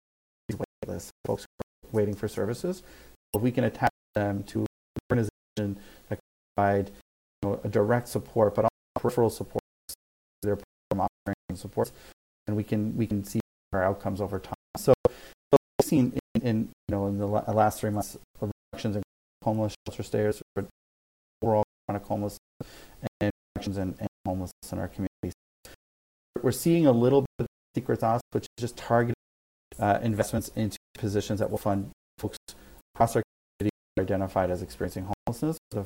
wait 0.51 0.65
list, 0.87 1.11
folks 1.25 1.45
waiting 1.91 2.15
for 2.15 2.27
services. 2.27 2.83
If 3.33 3.41
we 3.41 3.51
can 3.51 3.65
attach 3.65 3.91
them 4.15 4.43
to 4.43 4.59
an 4.59 4.67
organization 5.11 5.81
that 6.09 6.15
can 6.15 6.19
provide 6.55 6.91
you 7.43 7.49
know, 7.49 7.59
a 7.63 7.69
direct 7.69 8.07
support, 8.07 8.55
but 8.55 8.65
also 8.65 8.71
peripheral 8.95 9.29
support, 9.29 9.61
their 10.43 10.57
monitoring 10.95 11.35
support, 11.55 11.91
and 12.47 12.55
we 12.55 12.63
can 12.63 12.95
we 12.95 13.07
can 13.07 13.23
see 13.23 13.39
our 13.73 13.83
outcomes 13.83 14.21
over 14.21 14.39
time. 14.39 14.53
So, 14.77 14.93
so 15.07 15.57
we've 15.79 15.87
seen 15.87 16.17
in, 16.35 16.41
in, 16.41 16.57
you 16.87 16.95
know 16.95 17.07
in 17.07 17.17
the 17.17 17.27
uh, 17.27 17.53
last 17.53 17.79
three 17.79 17.89
months 17.89 18.17
reductions 18.39 18.95
in 18.95 19.03
homeless 19.43 19.73
shelter 19.87 20.03
stayers, 20.03 20.41
overall 21.41 21.63
chronic 21.87 22.05
homeless, 22.05 22.37
and 23.19 23.30
in 23.67 23.95
homelessness 24.25 24.71
in 24.71 24.79
our 24.79 24.87
communities. 24.87 25.33
We're 26.41 26.51
seeing 26.51 26.87
a 26.87 26.91
little 26.91 27.21
bit 27.21 27.29
of 27.39 27.45
the 27.45 27.79
secret 27.79 27.99
sauce, 27.99 28.21
which 28.31 28.43
is 28.43 28.61
just 28.61 28.77
targeted 28.77 29.15
uh, 29.79 29.99
investments 30.01 30.49
into 30.55 30.77
positions 30.95 31.39
that 31.39 31.49
will 31.49 31.57
fund 31.57 31.91
folks 32.17 32.37
across 32.95 33.15
our 33.15 33.23
community 33.59 33.75
identified 33.99 34.49
as 34.49 34.61
experiencing 34.61 35.07
homelessness, 35.25 35.57
the, 35.71 35.85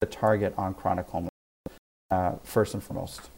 the 0.00 0.06
target 0.06 0.54
on 0.56 0.74
chronic 0.74 1.06
homelessness 1.06 1.30
uh, 2.10 2.32
first 2.42 2.74
and 2.74 2.82
foremost. 2.82 3.30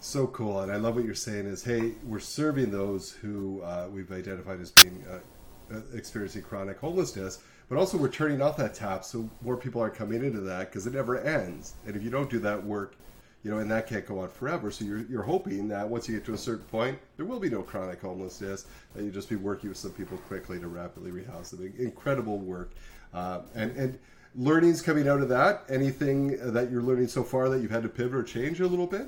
So 0.00 0.28
cool, 0.28 0.60
and 0.60 0.70
I 0.70 0.76
love 0.76 0.94
what 0.94 1.04
you're 1.04 1.14
saying. 1.14 1.46
Is 1.46 1.64
hey, 1.64 1.92
we're 2.04 2.20
serving 2.20 2.70
those 2.70 3.10
who 3.10 3.60
uh, 3.62 3.88
we've 3.92 4.12
identified 4.12 4.60
as 4.60 4.70
being 4.70 5.04
uh, 5.10 5.74
uh, 5.74 5.80
experiencing 5.92 6.42
chronic 6.42 6.78
homelessness, 6.78 7.40
but 7.68 7.78
also 7.78 7.98
we're 7.98 8.08
turning 8.08 8.40
off 8.40 8.56
that 8.56 8.74
tap 8.74 9.04
so 9.04 9.28
more 9.42 9.56
people 9.56 9.82
are 9.82 9.90
coming 9.90 10.24
into 10.24 10.40
that 10.40 10.70
because 10.70 10.86
it 10.86 10.94
never 10.94 11.18
ends. 11.18 11.74
And 11.86 11.94
if 11.94 12.02
you 12.02 12.10
don't 12.10 12.30
do 12.30 12.38
that 12.40 12.64
work, 12.64 12.96
you 13.44 13.50
know, 13.50 13.58
and 13.58 13.70
that 13.70 13.86
can't 13.86 14.04
go 14.04 14.20
on 14.20 14.28
forever. 14.28 14.70
So 14.70 14.84
you're, 14.84 15.04
you're 15.08 15.22
hoping 15.22 15.68
that 15.68 15.88
once 15.88 16.08
you 16.08 16.16
get 16.16 16.24
to 16.26 16.34
a 16.34 16.38
certain 16.38 16.64
point, 16.66 16.98
there 17.16 17.26
will 17.26 17.38
be 17.38 17.50
no 17.50 17.62
chronic 17.62 18.00
homelessness, 18.00 18.66
and 18.94 19.04
you 19.04 19.12
just 19.12 19.28
be 19.28 19.36
working 19.36 19.68
with 19.68 19.78
some 19.78 19.92
people 19.92 20.18
quickly 20.18 20.58
to 20.58 20.68
rapidly 20.68 21.10
rehouse 21.10 21.50
them. 21.50 21.72
Incredible 21.78 22.38
work, 22.38 22.72
uh, 23.14 23.40
and 23.54 23.70
and 23.76 23.98
learnings 24.34 24.82
coming 24.82 25.08
out 25.08 25.20
of 25.20 25.28
that. 25.28 25.64
Anything 25.68 26.52
that 26.52 26.70
you're 26.70 26.82
learning 26.82 27.08
so 27.08 27.22
far 27.22 27.48
that 27.48 27.60
you've 27.60 27.70
had 27.70 27.84
to 27.84 27.88
pivot 27.88 28.14
or 28.14 28.22
change 28.22 28.60
a 28.60 28.66
little 28.66 28.86
bit? 28.86 29.06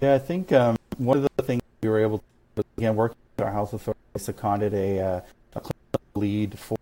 Yeah, 0.00 0.14
I 0.14 0.18
think 0.18 0.52
um, 0.52 0.76
one 0.98 1.16
of 1.16 1.26
the 1.36 1.42
things 1.42 1.62
we 1.82 1.88
were 1.88 1.98
able 1.98 2.18
to 2.18 2.64
again 2.76 2.94
working 2.94 3.16
with 3.36 3.46
our 3.46 3.52
health 3.52 3.72
authority 3.72 4.00
seconded 4.16 4.74
a, 4.74 5.00
uh, 5.00 5.20
a 5.54 6.18
lead 6.18 6.58
for 6.58 6.77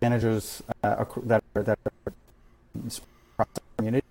managers 0.00 0.62
uh, 0.82 1.04
that 1.24 1.44
are, 1.54 1.62
that 1.62 1.78
are 1.86 3.46
community. 3.76 4.06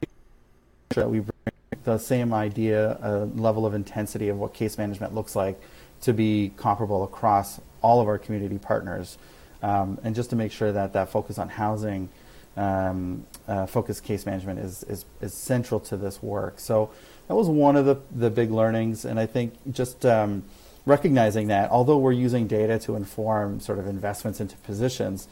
That 0.90 1.10
we 1.10 1.20
bring 1.20 1.82
the 1.84 1.98
same 1.98 2.34
idea, 2.34 2.92
uh, 3.04 3.28
level 3.36 3.66
of 3.66 3.74
intensity 3.74 4.30
of 4.30 4.38
what 4.38 4.54
case 4.54 4.78
management 4.78 5.14
looks 5.14 5.36
like, 5.36 5.60
to 6.02 6.14
be 6.14 6.52
comparable 6.58 7.04
across 7.04 7.60
all 7.82 8.02
of 8.02 8.08
our 8.08 8.18
community 8.18 8.58
partners, 8.58 9.18
um, 9.62 10.00
and 10.04 10.16
just 10.16 10.30
to 10.32 10.36
make 10.36 10.52
sure 10.52 10.72
that 10.72 10.94
that 10.94 11.10
focus 11.10 11.38
on 11.38 11.50
housing. 11.50 12.10
Um, 12.58 13.26
uh, 13.48 13.68
focused 13.68 14.04
case 14.04 14.26
management 14.26 14.60
is, 14.60 14.84
is, 14.84 15.06
is 15.22 15.34
central 15.34 15.80
to 15.82 15.96
this 15.96 16.22
work. 16.22 16.60
So 16.60 16.90
that 17.28 17.36
was 17.36 17.48
one 17.48 17.78
of 17.78 17.86
the, 17.86 17.96
the 18.12 18.30
big 18.30 18.52
learnings, 18.52 19.06
and 19.06 19.18
I 19.18 19.28
think 19.28 19.54
just 19.72 20.06
um, 20.06 20.44
recognizing 20.86 21.48
that 21.48 21.70
although 21.70 21.98
we're 21.98 22.12
using 22.12 22.48
data 22.48 22.78
to 22.80 22.96
inform 22.96 23.62
sort 23.62 23.80
of 23.80 23.88
investments 23.88 24.42
into 24.42 24.58
positions, 24.58 25.28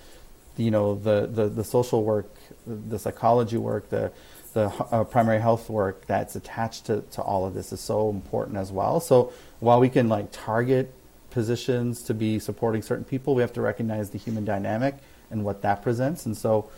you 0.58 0.72
know, 0.72 0.96
the, 0.96 1.28
the, 1.28 1.48
the 1.50 1.64
social 1.64 2.04
work, 2.04 2.30
the 2.66 3.00
psychology 3.00 3.58
work, 3.58 3.90
the, 3.90 4.12
the 4.54 4.66
uh, 4.92 5.04
primary 5.04 5.40
health 5.40 5.70
work 5.70 6.06
that's 6.08 6.36
attached 6.36 6.86
to, 6.86 7.02
to 7.12 7.22
all 7.22 7.46
of 7.46 7.54
this 7.54 7.72
is 7.72 7.80
so 7.80 8.10
important 8.10 8.58
as 8.58 8.72
well. 8.72 9.00
So 9.00 9.32
while 9.60 9.80
we 9.80 9.90
can 9.90 10.10
like 10.10 10.30
target 10.32 10.94
positions 11.30 12.02
to 12.04 12.14
be 12.14 12.40
supporting 12.40 12.82
certain 12.82 13.06
people, 13.06 13.36
we 13.36 13.42
have 13.42 13.54
to 13.54 13.62
recognize 13.62 14.10
the 14.10 14.18
human 14.18 14.46
dynamic 14.46 14.96
and 15.30 15.44
what 15.44 15.62
that 15.62 15.84
presents. 15.84 16.26
And 16.26 16.36
so, 16.36 16.70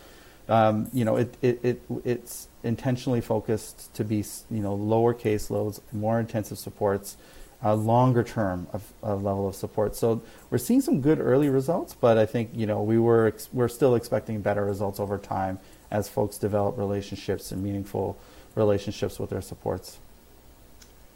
um, 0.48 0.90
you 0.92 1.04
know, 1.04 1.16
it, 1.16 1.36
it, 1.40 1.60
it, 1.62 1.82
it's 2.04 2.48
intentionally 2.62 3.20
focused 3.20 3.94
to 3.94 4.04
be, 4.04 4.24
you 4.50 4.60
know, 4.60 4.74
lower 4.74 5.14
caseloads, 5.14 5.80
more 5.92 6.20
intensive 6.20 6.58
supports, 6.58 7.16
a 7.62 7.76
longer 7.76 8.22
term 8.22 8.66
of, 8.72 8.92
of, 9.02 9.22
level 9.22 9.48
of 9.48 9.54
support. 9.54 9.94
So 9.94 10.22
we're 10.48 10.58
seeing 10.58 10.80
some 10.80 11.00
good 11.00 11.20
early 11.20 11.48
results, 11.48 11.94
but 11.94 12.16
I 12.16 12.26
think 12.26 12.50
you 12.54 12.66
know 12.66 12.82
we 12.82 12.98
were 12.98 13.26
ex- 13.26 13.48
we're 13.52 13.68
still 13.68 13.94
expecting 13.94 14.40
better 14.40 14.64
results 14.64 14.98
over 14.98 15.18
time 15.18 15.58
as 15.90 16.08
folks 16.08 16.38
develop 16.38 16.78
relationships 16.78 17.52
and 17.52 17.62
meaningful 17.62 18.18
relationships 18.54 19.18
with 19.18 19.30
their 19.30 19.42
supports. 19.42 19.98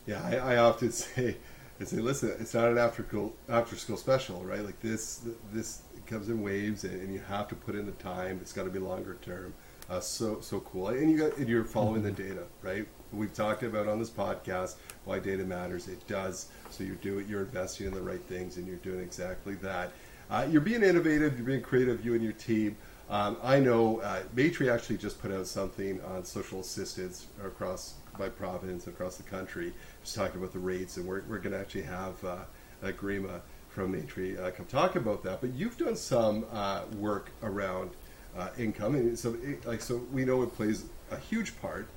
Yeah, 0.06 0.22
I, 0.22 0.54
I 0.54 0.56
often 0.58 0.92
say, 0.92 1.36
I 1.80 1.84
say, 1.84 1.96
listen, 1.96 2.34
it's 2.38 2.54
not 2.54 2.68
an 2.68 2.78
after 2.78 3.02
school 3.02 3.34
after 3.48 3.76
school 3.76 3.96
special, 3.96 4.44
right? 4.44 4.64
Like 4.64 4.80
this 4.80 5.26
this 5.52 5.82
comes 6.06 6.28
in 6.28 6.42
waves, 6.42 6.84
and, 6.84 7.12
you 7.12 7.20
have 7.28 7.48
to 7.48 7.54
put 7.54 7.74
in 7.74 7.86
the 7.86 7.92
time. 7.92 8.38
It's 8.42 8.52
got 8.52 8.64
to 8.64 8.70
be 8.70 8.78
longer 8.78 9.16
term. 9.22 9.54
Uh, 9.88 10.00
so 10.00 10.40
so 10.40 10.60
cool, 10.60 10.88
and 10.88 11.10
you 11.10 11.18
got 11.18 11.36
and 11.38 11.48
you're 11.48 11.64
following 11.64 12.02
mm-hmm. 12.02 12.14
the 12.14 12.22
data, 12.22 12.42
right? 12.62 12.86
We've 13.16 13.32
talked 13.32 13.62
about 13.62 13.88
on 13.88 13.98
this 13.98 14.10
podcast 14.10 14.74
why 15.04 15.18
data 15.18 15.44
matters. 15.44 15.88
It 15.88 16.06
does. 16.06 16.48
So 16.70 16.84
you're 16.84 16.96
doing, 16.96 17.26
you're 17.28 17.42
investing 17.42 17.86
in 17.86 17.92
the 17.92 18.02
right 18.02 18.22
things, 18.22 18.56
and 18.56 18.66
you're 18.66 18.76
doing 18.76 19.00
exactly 19.00 19.54
that. 19.56 19.92
Uh, 20.30 20.46
you're 20.50 20.60
being 20.60 20.82
innovative. 20.82 21.36
You're 21.36 21.46
being 21.46 21.62
creative. 21.62 22.04
You 22.04 22.14
and 22.14 22.22
your 22.22 22.32
team. 22.32 22.76
Um, 23.10 23.36
I 23.42 23.60
know 23.60 24.00
uh, 24.00 24.22
Maytree 24.34 24.72
actually 24.72 24.96
just 24.96 25.20
put 25.20 25.30
out 25.30 25.46
something 25.46 26.00
on 26.02 26.24
social 26.24 26.60
assistance 26.60 27.26
across 27.44 27.94
by 28.18 28.28
province 28.28 28.86
across 28.86 29.16
the 29.16 29.22
country, 29.24 29.72
just 30.02 30.14
talking 30.14 30.38
about 30.38 30.52
the 30.52 30.58
rates, 30.58 30.96
and 30.96 31.06
we're, 31.06 31.22
we're 31.28 31.38
going 31.38 31.52
to 31.52 31.58
actually 31.58 31.82
have 31.82 32.24
uh, 32.24 32.36
Garima 32.82 33.40
from 33.68 33.92
Maytree 33.92 34.40
uh, 34.40 34.50
come 34.52 34.66
talk 34.66 34.96
about 34.96 35.22
that. 35.24 35.40
But 35.40 35.52
you've 35.52 35.76
done 35.76 35.96
some 35.96 36.46
uh, 36.52 36.82
work 36.96 37.30
around 37.42 37.90
uh, 38.36 38.48
income, 38.56 38.94
and 38.94 39.18
so 39.18 39.36
it, 39.42 39.66
like 39.66 39.80
so 39.80 39.96
we 40.12 40.24
know 40.24 40.42
it 40.42 40.54
plays 40.54 40.86
a 41.10 41.18
huge 41.18 41.60
part 41.60 41.88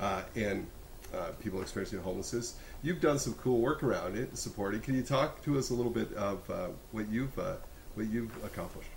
uh, 0.00 0.22
in 0.34 0.66
uh, 1.14 1.28
people 1.42 1.60
experiencing 1.60 2.00
homelessness. 2.00 2.56
You've 2.82 3.00
done 3.00 3.18
some 3.18 3.34
cool 3.34 3.60
work 3.60 3.82
around 3.82 4.16
it, 4.16 4.36
supporting. 4.36 4.80
Can 4.80 4.94
you 4.94 5.02
talk 5.02 5.42
to 5.44 5.58
us 5.58 5.70
a 5.70 5.74
little 5.74 5.92
bit 5.92 6.12
of 6.14 6.48
uh, 6.50 6.68
what 6.92 7.08
you've 7.08 7.38
uh, 7.38 7.54
what 7.94 8.06
you've 8.06 8.34
accomplished? 8.44 8.90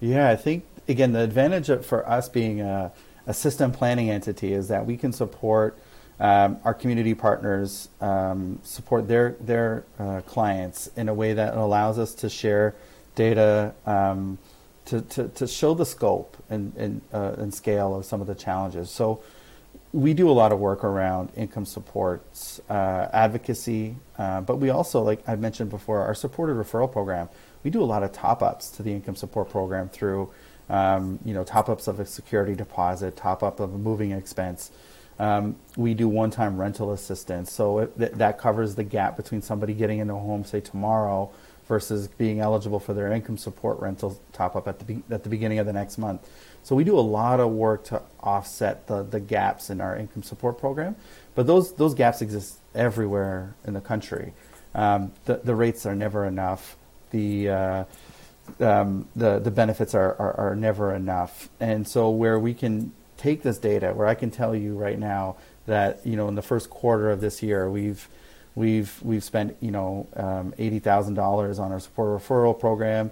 Yeah, 0.00 0.28
I 0.28 0.36
think 0.36 0.64
again 0.88 1.12
the 1.12 1.20
advantage 1.20 1.70
of, 1.70 1.86
for 1.86 2.08
us 2.08 2.28
being 2.28 2.60
a, 2.60 2.92
a, 3.26 3.34
system 3.34 3.72
planning 3.72 4.10
entity 4.10 4.52
is 4.52 4.68
that 4.68 4.84
we 4.84 4.96
can 4.96 5.12
support 5.12 5.78
um, 6.20 6.58
our 6.64 6.74
community 6.74 7.14
partners 7.14 7.88
um, 8.00 8.58
support 8.62 9.08
their 9.08 9.36
their 9.40 9.84
uh, 9.98 10.20
clients 10.22 10.88
in 10.96 11.08
a 11.08 11.14
way 11.14 11.32
that 11.32 11.54
allows 11.54 11.98
us 11.98 12.14
to 12.16 12.28
share 12.28 12.74
data 13.14 13.74
um, 13.86 14.38
to, 14.84 15.00
to, 15.00 15.28
to 15.28 15.46
show 15.46 15.72
the 15.72 15.86
scope 15.86 16.36
and 16.50 16.76
and, 16.76 17.00
uh, 17.12 17.34
and 17.38 17.54
scale 17.54 17.94
of 17.94 18.04
some 18.04 18.20
of 18.20 18.26
the 18.26 18.34
challenges. 18.34 18.90
So 18.90 19.22
we 19.94 20.12
do 20.12 20.28
a 20.28 20.32
lot 20.32 20.50
of 20.50 20.58
work 20.58 20.82
around 20.82 21.30
income 21.36 21.64
supports, 21.64 22.60
uh, 22.68 23.06
advocacy, 23.12 23.94
uh, 24.18 24.40
but 24.40 24.56
we 24.56 24.68
also, 24.68 25.00
like 25.00 25.22
I 25.28 25.36
mentioned 25.36 25.70
before, 25.70 26.00
our 26.00 26.16
supported 26.16 26.56
referral 26.56 26.90
program. 26.90 27.28
We 27.62 27.70
do 27.70 27.80
a 27.80 27.86
lot 27.86 28.02
of 28.02 28.10
top 28.10 28.42
ups 28.42 28.70
to 28.70 28.82
the 28.82 28.90
income 28.90 29.14
support 29.14 29.50
program 29.50 29.88
through, 29.88 30.32
um, 30.68 31.20
you 31.24 31.32
know, 31.32 31.44
top 31.44 31.68
ups 31.68 31.86
of 31.86 32.00
a 32.00 32.06
security 32.06 32.56
deposit, 32.56 33.16
top 33.16 33.44
up 33.44 33.60
of 33.60 33.72
a 33.72 33.78
moving 33.78 34.10
expense. 34.10 34.72
Um, 35.20 35.54
we 35.76 35.94
do 35.94 36.08
one-time 36.08 36.56
rental 36.56 36.90
assistance, 36.90 37.52
so 37.52 37.78
it, 37.78 37.96
th- 37.96 38.12
that 38.14 38.36
covers 38.36 38.74
the 38.74 38.82
gap 38.82 39.16
between 39.16 39.42
somebody 39.42 39.74
getting 39.74 40.00
into 40.00 40.14
a 40.14 40.18
home, 40.18 40.44
say 40.44 40.60
tomorrow, 40.60 41.30
versus 41.66 42.08
being 42.08 42.40
eligible 42.40 42.78
for 42.78 42.92
their 42.94 43.10
income 43.12 43.38
support 43.38 43.80
rental 43.80 44.20
top 44.32 44.54
up 44.56 44.68
at 44.68 44.78
the 44.78 44.84
be- 44.84 45.02
at 45.10 45.22
the 45.22 45.28
beginning 45.28 45.58
of 45.58 45.66
the 45.66 45.72
next 45.72 45.98
month. 45.98 46.28
So 46.62 46.74
we 46.74 46.84
do 46.84 46.98
a 46.98 47.00
lot 47.00 47.40
of 47.40 47.50
work 47.50 47.84
to 47.84 48.02
offset 48.20 48.86
the, 48.86 49.02
the 49.02 49.20
gaps 49.20 49.70
in 49.70 49.80
our 49.80 49.96
income 49.96 50.22
support 50.22 50.58
program, 50.58 50.96
but 51.34 51.46
those 51.46 51.74
those 51.74 51.94
gaps 51.94 52.22
exist 52.22 52.58
everywhere 52.74 53.54
in 53.66 53.74
the 53.74 53.80
country. 53.80 54.32
Um, 54.74 55.12
the 55.24 55.36
the 55.36 55.54
rates 55.54 55.86
are 55.86 55.94
never 55.94 56.26
enough. 56.26 56.76
The 57.10 57.48
uh, 57.48 57.84
um, 58.60 59.08
the 59.16 59.38
the 59.38 59.50
benefits 59.50 59.94
are, 59.94 60.14
are, 60.18 60.34
are 60.50 60.56
never 60.56 60.94
enough, 60.94 61.48
and 61.60 61.86
so 61.86 62.10
where 62.10 62.38
we 62.38 62.54
can 62.54 62.92
take 63.16 63.42
this 63.42 63.58
data, 63.58 63.92
where 63.92 64.06
I 64.06 64.14
can 64.14 64.30
tell 64.30 64.54
you 64.54 64.76
right 64.76 64.98
now 64.98 65.36
that 65.66 66.04
you 66.06 66.16
know 66.16 66.28
in 66.28 66.34
the 66.34 66.42
first 66.42 66.68
quarter 66.70 67.10
of 67.10 67.20
this 67.20 67.42
year 67.42 67.70
we've 67.70 68.08
we've 68.54 68.98
we've 69.02 69.24
spent 69.24 69.56
you 69.60 69.70
know 69.70 70.06
um, 70.16 70.54
eighty 70.58 70.78
thousand 70.78 71.14
dollars 71.14 71.58
on 71.58 71.72
our 71.72 71.80
support 71.80 72.20
referral 72.20 72.58
program 72.58 73.10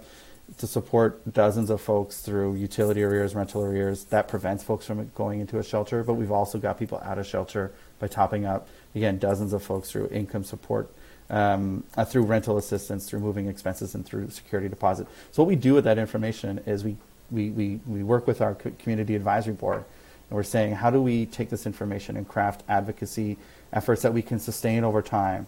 to 0.57 0.67
support 0.67 1.33
dozens 1.33 1.69
of 1.69 1.81
folks 1.81 2.21
through 2.21 2.55
utility 2.55 3.01
arrears, 3.01 3.33
rental 3.33 3.63
arrears. 3.63 4.05
That 4.05 4.27
prevents 4.27 4.63
folks 4.63 4.85
from 4.85 5.09
going 5.15 5.39
into 5.39 5.57
a 5.57 5.63
shelter, 5.63 6.03
but 6.03 6.13
we've 6.13 6.31
also 6.31 6.59
got 6.59 6.77
people 6.77 6.99
out 7.03 7.17
of 7.17 7.25
shelter 7.25 7.71
by 7.99 8.07
topping 8.07 8.45
up 8.45 8.67
again 8.93 9.17
dozens 9.17 9.53
of 9.53 9.63
folks 9.63 9.91
through 9.91 10.09
income 10.09 10.43
support. 10.43 10.93
Um, 11.29 11.85
uh, 11.95 12.03
through 12.03 12.23
rental 12.23 12.57
assistance, 12.57 13.09
through 13.09 13.21
moving 13.21 13.47
expenses, 13.47 13.95
and 13.95 14.05
through 14.05 14.29
security 14.29 14.67
deposit. 14.67 15.07
So 15.31 15.41
what 15.41 15.47
we 15.47 15.55
do 15.55 15.73
with 15.73 15.85
that 15.85 15.97
information 15.97 16.59
is 16.67 16.83
we 16.83 16.97
we, 17.31 17.49
we, 17.49 17.79
we 17.87 18.03
work 18.03 18.27
with 18.27 18.41
our 18.41 18.53
community 18.53 19.15
advisory 19.15 19.53
board 19.53 19.83
and 20.29 20.35
we're 20.35 20.43
saying, 20.43 20.73
how 20.73 20.89
do 20.89 21.01
we 21.01 21.25
take 21.25 21.49
this 21.49 21.65
information 21.65 22.15
and 22.15 22.27
craft 22.27 22.63
advocacy 22.69 23.37
efforts 23.73 24.01
that 24.03 24.13
we 24.13 24.21
can 24.21 24.39
sustain 24.39 24.83
over 24.83 25.01
time 25.01 25.47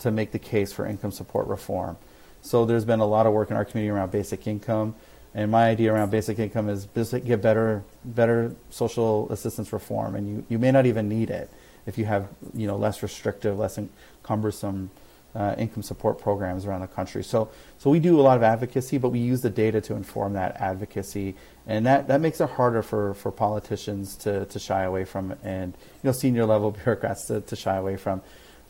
to 0.00 0.10
make 0.10 0.32
the 0.32 0.38
case 0.38 0.72
for 0.72 0.86
income 0.86 1.12
support 1.12 1.46
reform? 1.46 1.96
So 2.42 2.64
there's 2.64 2.84
been 2.84 3.00
a 3.00 3.06
lot 3.06 3.26
of 3.26 3.32
work 3.32 3.50
in 3.50 3.56
our 3.56 3.64
community 3.64 3.90
around 3.90 4.10
basic 4.10 4.46
income. 4.46 4.94
And 5.34 5.50
my 5.50 5.68
idea 5.68 5.92
around 5.92 6.10
basic 6.10 6.38
income 6.38 6.68
is 6.68 6.86
get 7.24 7.42
better, 7.42 7.84
better 8.04 8.54
social 8.70 9.30
assistance 9.30 9.72
reform. 9.72 10.14
And 10.14 10.28
you, 10.28 10.46
you 10.48 10.58
may 10.58 10.70
not 10.70 10.86
even 10.86 11.08
need 11.08 11.28
it 11.30 11.50
if 11.86 11.98
you 11.98 12.04
have 12.04 12.28
you 12.54 12.66
know, 12.66 12.76
less 12.76 13.02
restrictive, 13.02 13.58
less 13.58 13.78
cumbersome 14.22 14.90
uh, 15.36 15.54
income 15.58 15.82
support 15.82 16.18
programs 16.18 16.64
around 16.64 16.80
the 16.80 16.86
country. 16.86 17.22
So, 17.22 17.50
so 17.78 17.90
we 17.90 18.00
do 18.00 18.18
a 18.18 18.22
lot 18.22 18.38
of 18.38 18.42
advocacy, 18.42 18.96
but 18.96 19.10
we 19.10 19.18
use 19.18 19.42
the 19.42 19.50
data 19.50 19.82
to 19.82 19.94
inform 19.94 20.32
that 20.32 20.56
advocacy, 20.56 21.34
and 21.66 21.84
that, 21.84 22.08
that 22.08 22.22
makes 22.22 22.40
it 22.40 22.48
harder 22.50 22.82
for, 22.82 23.12
for 23.14 23.30
politicians 23.30 24.16
to, 24.16 24.46
to 24.46 24.58
shy 24.58 24.82
away 24.82 25.04
from, 25.04 25.34
and 25.44 25.74
you 25.74 26.08
know 26.08 26.12
senior 26.12 26.46
level 26.46 26.70
bureaucrats 26.84 27.26
to, 27.26 27.42
to 27.42 27.54
shy 27.54 27.76
away 27.76 27.96
from, 27.96 28.22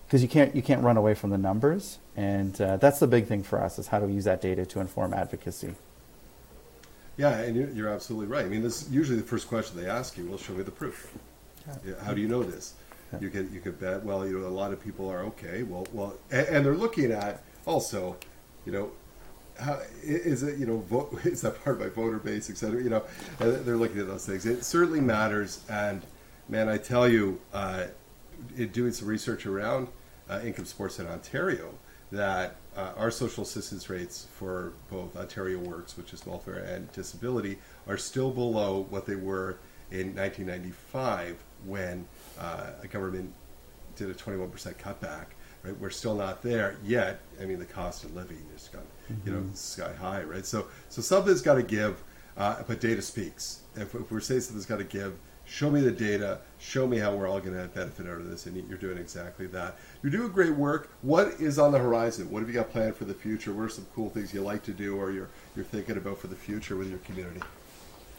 because 0.06 0.22
you 0.22 0.28
can't 0.28 0.56
you 0.56 0.62
can't 0.62 0.82
run 0.82 0.96
away 0.96 1.14
from 1.14 1.30
the 1.30 1.38
numbers, 1.38 1.98
and 2.16 2.60
uh, 2.60 2.76
that's 2.78 2.98
the 2.98 3.06
big 3.06 3.26
thing 3.26 3.44
for 3.44 3.62
us 3.62 3.78
is 3.78 3.86
how 3.86 4.00
do 4.00 4.06
we 4.06 4.14
use 4.14 4.24
that 4.24 4.42
data 4.42 4.66
to 4.66 4.80
inform 4.80 5.14
advocacy. 5.14 5.74
Yeah, 7.16 7.38
and 7.38 7.56
you're, 7.56 7.70
you're 7.70 7.88
absolutely 7.88 8.26
right. 8.26 8.44
I 8.44 8.48
mean, 8.48 8.62
this 8.62 8.88
usually 8.90 9.18
the 9.18 9.24
first 9.24 9.48
question 9.48 9.80
they 9.80 9.88
ask 9.88 10.18
you, 10.18 10.28
"Well, 10.28 10.38
show 10.38 10.52
me 10.52 10.64
the 10.64 10.70
proof. 10.72 11.14
Yeah. 11.84 11.94
How 12.02 12.12
do 12.12 12.20
you 12.20 12.28
know 12.28 12.42
this?" 12.42 12.74
You 13.20 13.30
could 13.30 13.50
you 13.52 13.60
could 13.60 13.78
bet. 13.78 14.04
Well, 14.04 14.26
you 14.26 14.38
know, 14.38 14.46
a 14.46 14.48
lot 14.48 14.72
of 14.72 14.82
people 14.82 15.08
are 15.10 15.20
okay. 15.24 15.62
Well, 15.62 15.86
well, 15.92 16.14
and, 16.30 16.46
and 16.48 16.66
they're 16.66 16.76
looking 16.76 17.12
at 17.12 17.42
also, 17.64 18.16
you 18.64 18.72
know, 18.72 18.90
how 19.58 19.80
is 20.02 20.42
it? 20.42 20.58
You 20.58 20.66
know, 20.66 20.78
vote, 20.78 21.18
is 21.24 21.42
that 21.42 21.62
part 21.62 21.76
of 21.76 21.82
my 21.82 21.88
voter 21.88 22.18
base, 22.18 22.50
etc. 22.50 22.82
You 22.82 22.90
know, 22.90 23.04
they're 23.38 23.76
looking 23.76 24.00
at 24.00 24.06
those 24.06 24.26
things. 24.26 24.46
It 24.46 24.64
certainly 24.64 25.00
matters. 25.00 25.64
And 25.68 26.02
man, 26.48 26.68
I 26.68 26.78
tell 26.78 27.08
you, 27.08 27.40
uh, 27.52 27.86
in 28.56 28.68
doing 28.68 28.92
some 28.92 29.08
research 29.08 29.46
around 29.46 29.88
uh, 30.28 30.40
income 30.44 30.64
supports 30.64 30.98
in 30.98 31.06
Ontario, 31.06 31.74
that 32.12 32.56
uh, 32.76 32.92
our 32.96 33.10
social 33.10 33.42
assistance 33.42 33.88
rates 33.88 34.26
for 34.34 34.72
both 34.90 35.16
Ontario 35.16 35.58
Works, 35.58 35.96
which 35.96 36.12
is 36.12 36.26
welfare 36.26 36.58
and 36.58 36.90
disability, 36.92 37.58
are 37.88 37.96
still 37.96 38.30
below 38.30 38.86
what 38.90 39.06
they 39.06 39.16
were 39.16 39.58
in 39.90 40.14
1995 40.14 41.36
when 41.66 42.06
uh, 42.38 42.70
a 42.82 42.86
government 42.86 43.32
did 43.96 44.10
a 44.10 44.14
21% 44.14 44.50
cutback. 44.76 45.26
Right, 45.62 45.78
we're 45.80 45.90
still 45.90 46.14
not 46.14 46.42
there 46.42 46.76
yet. 46.84 47.20
I 47.40 47.44
mean, 47.44 47.58
the 47.58 47.64
cost 47.64 48.04
of 48.04 48.14
living 48.14 48.44
has 48.52 48.68
gone, 48.68 48.82
mm-hmm. 49.10 49.26
you 49.26 49.34
know, 49.34 49.40
mm-hmm. 49.40 49.54
sky 49.54 49.92
high, 49.94 50.22
right? 50.22 50.46
So, 50.46 50.66
so 50.90 51.02
something's 51.02 51.42
got 51.42 51.54
to 51.54 51.62
give, 51.62 52.02
uh, 52.36 52.62
but 52.68 52.80
data 52.80 53.02
speaks. 53.02 53.60
If, 53.74 53.94
if 53.94 54.10
we're 54.10 54.20
saying 54.20 54.42
something's 54.42 54.66
got 54.66 54.78
to 54.78 54.84
give, 54.84 55.18
show 55.44 55.70
me 55.70 55.80
the 55.80 55.90
data, 55.90 56.38
show 56.58 56.86
me 56.86 56.98
how 56.98 57.14
we're 57.14 57.26
all 57.26 57.40
going 57.40 57.56
to 57.56 57.66
benefit 57.68 58.06
out 58.06 58.18
of 58.18 58.28
this, 58.28 58.46
and 58.46 58.56
you're 58.68 58.78
doing 58.78 58.98
exactly 58.98 59.46
that. 59.48 59.76
You're 60.02 60.12
doing 60.12 60.28
great 60.28 60.54
work. 60.54 60.92
What 61.02 61.28
is 61.40 61.58
on 61.58 61.72
the 61.72 61.78
horizon? 61.78 62.30
What 62.30 62.40
have 62.40 62.48
you 62.48 62.54
got 62.54 62.70
planned 62.70 62.94
for 62.94 63.04
the 63.04 63.14
future? 63.14 63.52
What 63.52 63.62
are 63.64 63.68
some 63.68 63.86
cool 63.94 64.10
things 64.10 64.34
you 64.34 64.42
like 64.42 64.62
to 64.64 64.72
do, 64.72 64.96
or 64.96 65.10
you're 65.10 65.28
you're 65.56 65.64
thinking 65.64 65.96
about 65.96 66.18
for 66.18 66.26
the 66.26 66.36
future 66.36 66.76
with 66.76 66.90
your 66.90 66.98
community? 67.00 67.40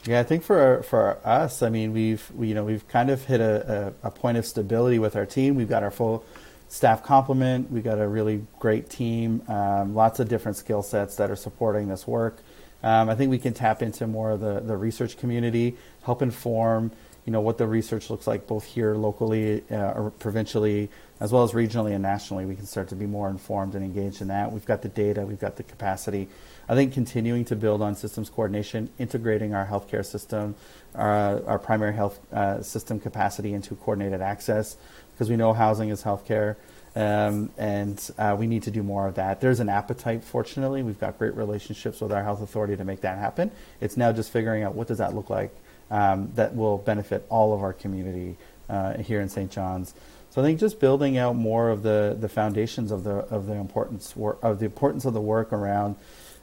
Yeah, 0.08 0.20
I 0.20 0.22
think 0.22 0.42
for 0.42 0.82
for 0.84 1.18
us, 1.22 1.62
I 1.62 1.68
mean, 1.68 1.92
we've 1.92 2.30
we, 2.34 2.48
you 2.48 2.54
know 2.54 2.64
we've 2.64 2.88
kind 2.88 3.10
of 3.10 3.26
hit 3.26 3.42
a, 3.42 3.92
a, 4.02 4.08
a, 4.08 4.10
point 4.10 4.38
of 4.38 4.46
stability 4.46 4.98
with 4.98 5.14
our 5.16 5.26
team. 5.26 5.54
We've 5.54 5.68
got 5.68 5.82
our 5.82 5.90
full 5.90 6.24
staff 6.70 7.02
complement. 7.02 7.70
We've 7.70 7.84
got 7.84 8.00
a 8.00 8.08
really 8.08 8.46
great 8.58 8.88
team, 8.88 9.42
um, 9.48 9.94
lots 9.94 10.18
of 10.18 10.30
different 10.30 10.56
skill 10.56 10.82
sets 10.82 11.16
that 11.16 11.30
are 11.30 11.36
supporting 11.36 11.88
this 11.88 12.06
work. 12.06 12.38
Um, 12.82 13.10
I 13.10 13.16
think 13.16 13.30
we 13.30 13.38
can 13.38 13.52
tap 13.52 13.82
into 13.82 14.06
more 14.06 14.30
of 14.30 14.40
the, 14.40 14.60
the 14.60 14.78
research 14.78 15.18
community, 15.18 15.76
help 16.04 16.22
inform 16.22 16.90
you 17.26 17.32
know 17.32 17.42
what 17.42 17.58
the 17.58 17.66
research 17.66 18.08
looks 18.08 18.26
like 18.26 18.46
both 18.46 18.64
here 18.64 18.94
locally 18.94 19.62
uh, 19.70 19.92
or 19.92 20.10
provincially 20.12 20.88
as 21.20 21.30
well 21.30 21.42
as 21.44 21.52
regionally 21.52 21.92
and 21.92 22.00
nationally. 22.00 22.46
We 22.46 22.56
can 22.56 22.64
start 22.64 22.88
to 22.88 22.96
be 22.96 23.04
more 23.04 23.28
informed 23.28 23.74
and 23.74 23.84
engaged 23.84 24.22
in 24.22 24.28
that. 24.28 24.50
We've 24.52 24.64
got 24.64 24.80
the 24.80 24.88
data, 24.88 25.26
we've 25.26 25.38
got 25.38 25.56
the 25.56 25.64
capacity 25.64 26.28
I 26.68 26.74
think 26.74 26.92
continuing 26.92 27.44
to 27.46 27.56
build 27.56 27.80
on 27.80 27.94
systems 27.94 28.28
coordination, 28.28 28.90
integrating 28.98 29.54
our 29.54 29.66
healthcare 29.66 30.04
system, 30.04 30.54
our, 30.94 31.42
our 31.46 31.58
primary 31.58 31.94
health 31.94 32.20
uh, 32.32 32.62
system 32.62 33.00
capacity 33.00 33.54
into 33.54 33.74
coordinated 33.74 34.20
access, 34.20 34.76
because 35.12 35.30
we 35.30 35.36
know 35.36 35.54
housing 35.54 35.88
is 35.88 36.02
healthcare. 36.02 36.56
Um, 36.94 37.50
and 37.56 38.10
uh, 38.18 38.34
we 38.38 38.46
need 38.46 38.64
to 38.64 38.70
do 38.70 38.82
more 38.82 39.06
of 39.06 39.14
that. 39.14 39.40
There's 39.40 39.60
an 39.60 39.68
appetite, 39.68 40.24
fortunately. 40.24 40.82
We've 40.82 40.98
got 40.98 41.18
great 41.18 41.34
relationships 41.34 42.00
with 42.00 42.12
our 42.12 42.24
health 42.24 42.42
authority 42.42 42.76
to 42.76 42.84
make 42.84 43.02
that 43.02 43.18
happen. 43.18 43.50
It's 43.80 43.96
now 43.96 44.10
just 44.12 44.32
figuring 44.32 44.64
out 44.64 44.74
what 44.74 44.88
does 44.88 44.98
that 44.98 45.14
look 45.14 45.30
like 45.30 45.54
um, 45.90 46.32
that 46.34 46.56
will 46.56 46.78
benefit 46.78 47.24
all 47.28 47.54
of 47.54 47.62
our 47.62 47.72
community 47.72 48.36
uh, 48.68 48.98
here 48.98 49.20
in 49.20 49.28
St. 49.28 49.50
John's. 49.50 49.94
So 50.30 50.42
I 50.42 50.44
think 50.44 50.60
just 50.60 50.80
building 50.80 51.16
out 51.16 51.36
more 51.36 51.70
of 51.70 51.82
the, 51.82 52.16
the 52.18 52.28
foundations 52.28 52.90
of 52.90 53.04
the 53.04 53.16
of 53.34 53.46
the 53.46 53.54
importance 53.54 54.14
of 54.42 54.58
the 54.58 54.66
importance 54.66 55.04
of 55.04 55.14
the 55.14 55.20
work 55.20 55.52
around 55.52 55.96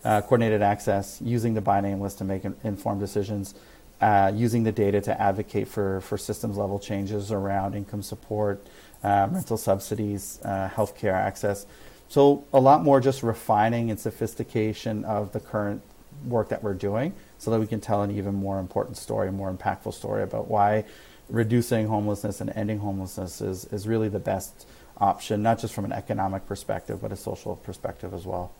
uh, 0.05 0.21
coordinated 0.21 0.61
access, 0.61 1.19
using 1.21 1.55
the 1.55 1.61
by 1.61 1.81
name 1.81 1.99
list 1.99 2.19
to 2.19 2.23
make 2.23 2.43
informed 2.63 3.01
decisions, 3.01 3.55
uh, 4.01 4.31
using 4.33 4.63
the 4.63 4.71
data 4.71 5.01
to 5.01 5.19
advocate 5.19 5.67
for, 5.67 5.99
for 6.01 6.17
systems 6.17 6.57
level 6.57 6.77
changes 6.77 7.31
around 7.31 7.73
income 7.73 8.03
support, 8.03 8.65
uh, 9.03 9.27
rental 9.31 9.57
subsidies, 9.57 10.39
uh, 10.45 10.69
healthcare 10.69 11.13
access. 11.13 11.65
So, 12.07 12.43
a 12.53 12.59
lot 12.59 12.83
more 12.83 13.01
just 13.01 13.23
refining 13.23 13.89
and 13.89 13.99
sophistication 13.99 15.03
of 15.05 15.33
the 15.33 15.39
current 15.39 15.81
work 16.27 16.49
that 16.49 16.61
we're 16.61 16.75
doing 16.75 17.13
so 17.39 17.49
that 17.49 17.59
we 17.59 17.65
can 17.65 17.81
tell 17.81 18.03
an 18.03 18.11
even 18.11 18.35
more 18.35 18.59
important 18.59 18.97
story, 18.97 19.29
a 19.29 19.31
more 19.31 19.51
impactful 19.51 19.93
story 19.93 20.21
about 20.21 20.47
why 20.47 20.85
reducing 21.29 21.87
homelessness 21.87 22.41
and 22.41 22.51
ending 22.51 22.77
homelessness 22.77 23.41
is, 23.41 23.65
is 23.65 23.87
really 23.87 24.07
the 24.07 24.19
best 24.19 24.67
option, 24.99 25.41
not 25.41 25.57
just 25.57 25.73
from 25.73 25.83
an 25.83 25.91
economic 25.91 26.45
perspective, 26.47 27.01
but 27.01 27.11
a 27.11 27.15
social 27.15 27.55
perspective 27.55 28.13
as 28.13 28.25
well 28.25 28.51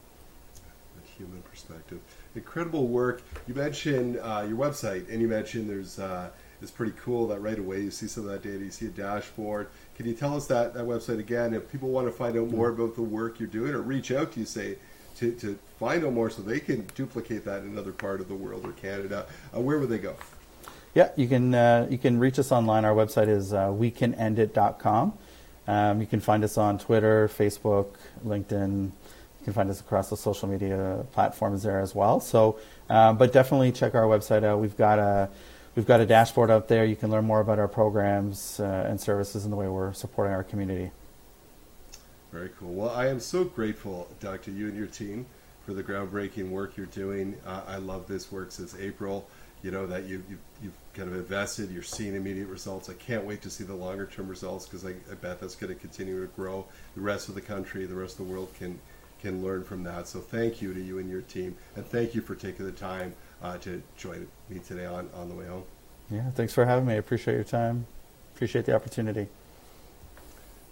human 1.18 1.42
perspective. 1.44 2.00
Incredible 2.36 2.88
work. 2.88 3.22
You 3.48 3.54
mentioned 3.54 4.18
uh, 4.18 4.46
your 4.48 4.58
website, 4.58 5.10
and 5.10 5.22
you 5.22 5.28
mentioned 5.28 5.70
there's 5.70 6.00
uh, 6.00 6.30
it's 6.62 6.72
pretty 6.72 6.94
cool 7.04 7.28
that 7.28 7.42
right 7.42 7.60
away 7.60 7.82
you 7.82 7.92
see 7.92 8.08
some 8.08 8.26
of 8.26 8.32
that 8.32 8.42
data, 8.42 8.64
you 8.64 8.72
see 8.72 8.88
a 8.88 8.90
dashboard. 8.90 9.68
Can 9.96 10.06
you 10.06 10.14
tell 10.14 10.36
us 10.36 10.48
that, 10.48 10.74
that 10.74 10.86
website 10.86 11.20
again? 11.20 11.54
If 11.54 11.72
people 11.72 11.90
want 11.90 12.08
to 12.08 12.12
find 12.12 12.38
out 12.38 12.50
more 12.50 12.70
about 12.70 12.96
the 12.96 13.02
work 13.02 13.40
you're 13.40 13.48
doing, 13.48 13.74
or 13.74 13.82
reach 13.82 14.12
out 14.12 14.32
to 14.34 14.40
you, 14.40 14.46
say 14.46 14.78
to, 15.18 15.32
to 15.34 15.58
find 15.80 16.04
out 16.06 16.14
more 16.14 16.30
so 16.30 16.42
they 16.42 16.60
can 16.60 16.86
duplicate 16.96 17.46
that 17.46 17.62
in 17.62 17.70
another 17.70 17.92
part 17.92 18.20
of 18.20 18.28
the 18.28 18.36
world 18.36 18.66
or 18.66 18.72
Canada, 18.74 19.26
uh, 19.56 19.60
where 19.60 19.80
would 19.80 19.90
they 19.90 19.98
go? 19.98 20.16
Yeah, 20.94 21.10
you 21.18 21.28
can 21.28 21.54
uh, 21.54 21.88
you 21.90 21.98
can 21.98 22.20
reach 22.20 22.40
us 22.40 22.52
online. 22.52 22.86
Our 22.86 22.96
website 22.96 23.28
is 23.28 23.54
uh, 23.54 23.68
wecanendit.com. 23.68 25.14
Um, 25.68 26.00
you 26.00 26.08
can 26.08 26.20
find 26.20 26.44
us 26.44 26.58
on 26.58 26.78
Twitter, 26.78 27.28
Facebook, 27.28 27.96
LinkedIn. 28.26 28.92
You 29.46 29.54
can 29.54 29.62
find 29.62 29.70
us 29.70 29.80
across 29.80 30.10
the 30.10 30.18
social 30.18 30.50
media 30.50 31.06
platforms 31.12 31.62
there 31.62 31.80
as 31.80 31.94
well. 31.94 32.20
So, 32.20 32.58
uh, 32.90 33.14
but 33.14 33.32
definitely 33.32 33.72
check 33.72 33.94
our 33.94 34.06
website 34.06 34.44
out. 34.44 34.60
We've 34.60 34.76
got 34.76 34.98
a 34.98 35.30
we've 35.76 35.86
got 35.86 36.02
a 36.02 36.06
dashboard 36.08 36.50
out 36.50 36.68
there. 36.68 36.84
You 36.84 36.96
can 36.96 37.12
learn 37.12 37.26
more 37.26 37.42
about 37.42 37.60
our 37.60 37.68
programs 37.68 38.60
uh, 38.60 38.88
and 38.90 39.00
services 39.00 39.44
and 39.44 39.54
the 39.54 39.56
way 39.56 39.68
we're 39.68 39.94
supporting 39.94 40.34
our 40.34 40.44
community. 40.44 40.90
Very 42.32 42.50
cool. 42.60 42.74
Well, 42.74 42.90
I 42.90 43.06
am 43.06 43.20
so 43.20 43.44
grateful, 43.44 44.08
Doctor, 44.20 44.50
you 44.50 44.66
and 44.66 44.76
your 44.76 44.88
team 44.88 45.28
for 45.64 45.76
the 45.76 45.84
groundbreaking 45.84 46.50
work 46.50 46.76
you're 46.76 46.88
doing. 46.88 47.38
Uh, 47.46 47.62
I 47.68 47.78
love 47.78 48.08
this 48.08 48.32
work 48.32 48.52
since 48.52 48.76
April. 48.80 49.28
You 49.62 49.70
know 49.70 49.86
that 49.86 50.06
you, 50.06 50.24
you 50.28 50.40
you've 50.64 50.74
kind 50.96 51.08
of 51.08 51.14
invested. 51.14 51.70
You're 51.70 51.84
seeing 51.84 52.16
immediate 52.16 52.48
results. 52.48 52.90
I 52.90 52.94
can't 52.94 53.26
wait 53.26 53.44
to 53.44 53.52
see 53.52 53.64
the 53.64 53.76
longer 53.76 54.08
term 54.08 54.28
results 54.28 54.66
because 54.66 54.88
I, 54.88 54.96
I 55.12 55.14
bet 55.22 55.40
that's 55.40 55.56
going 55.56 55.72
to 55.72 55.80
continue 55.80 56.20
to 56.22 56.32
grow. 56.34 56.66
The 56.96 57.02
rest 57.02 57.30
of 57.30 57.36
the 57.36 57.42
country, 57.42 57.86
the 57.86 57.94
rest 57.94 58.20
of 58.20 58.26
the 58.26 58.34
world 58.34 58.50
can 58.58 58.80
can 59.22 59.44
learn 59.44 59.64
from 59.64 59.84
that. 59.84 60.08
So 60.08 60.20
thank 60.20 60.62
you 60.62 60.74
to 60.74 60.82
you 60.82 61.00
and 61.00 61.10
your 61.10 61.22
team, 61.22 61.56
and 61.76 61.86
thank 61.86 62.16
you 62.16 62.22
for 62.22 62.36
taking 62.36 62.66
the 62.66 62.72
time 62.72 63.14
uh, 63.42 63.58
to 63.60 63.82
join 63.98 64.28
me 64.50 64.60
today 64.60 64.86
on 64.86 65.10
on 65.16 65.30
the 65.30 65.36
way 65.36 65.46
home. 65.46 65.64
Yeah, 66.10 66.30
thanks 66.32 66.54
for 66.54 66.66
having 66.66 66.86
me. 66.86 66.94
I 66.94 66.98
appreciate 66.98 67.36
your 67.36 67.44
time. 67.44 67.88
Appreciate 68.36 68.66
the 68.66 68.76
opportunity. 68.76 69.28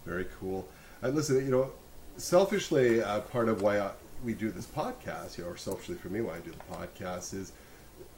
Very 0.06 0.28
cool. 0.40 0.68
And 1.02 1.14
uh, 1.14 1.16
listen, 1.16 1.38
you 1.38 1.52
know, 1.52 1.72
selfishly, 2.18 3.02
uh, 3.02 3.22
part 3.22 3.50
of 3.50 3.62
why 3.62 3.80
I, 3.80 3.92
we 4.24 4.34
do 4.34 4.52
this 4.52 4.66
podcast, 4.66 5.38
you 5.38 5.44
know, 5.44 5.52
or 5.52 5.58
selfishly 5.58 5.96
for 5.96 6.10
me, 6.10 6.22
why 6.22 6.36
I 6.36 6.40
do 6.40 6.52
the 6.52 6.76
podcast 6.76 7.34
is 7.34 7.54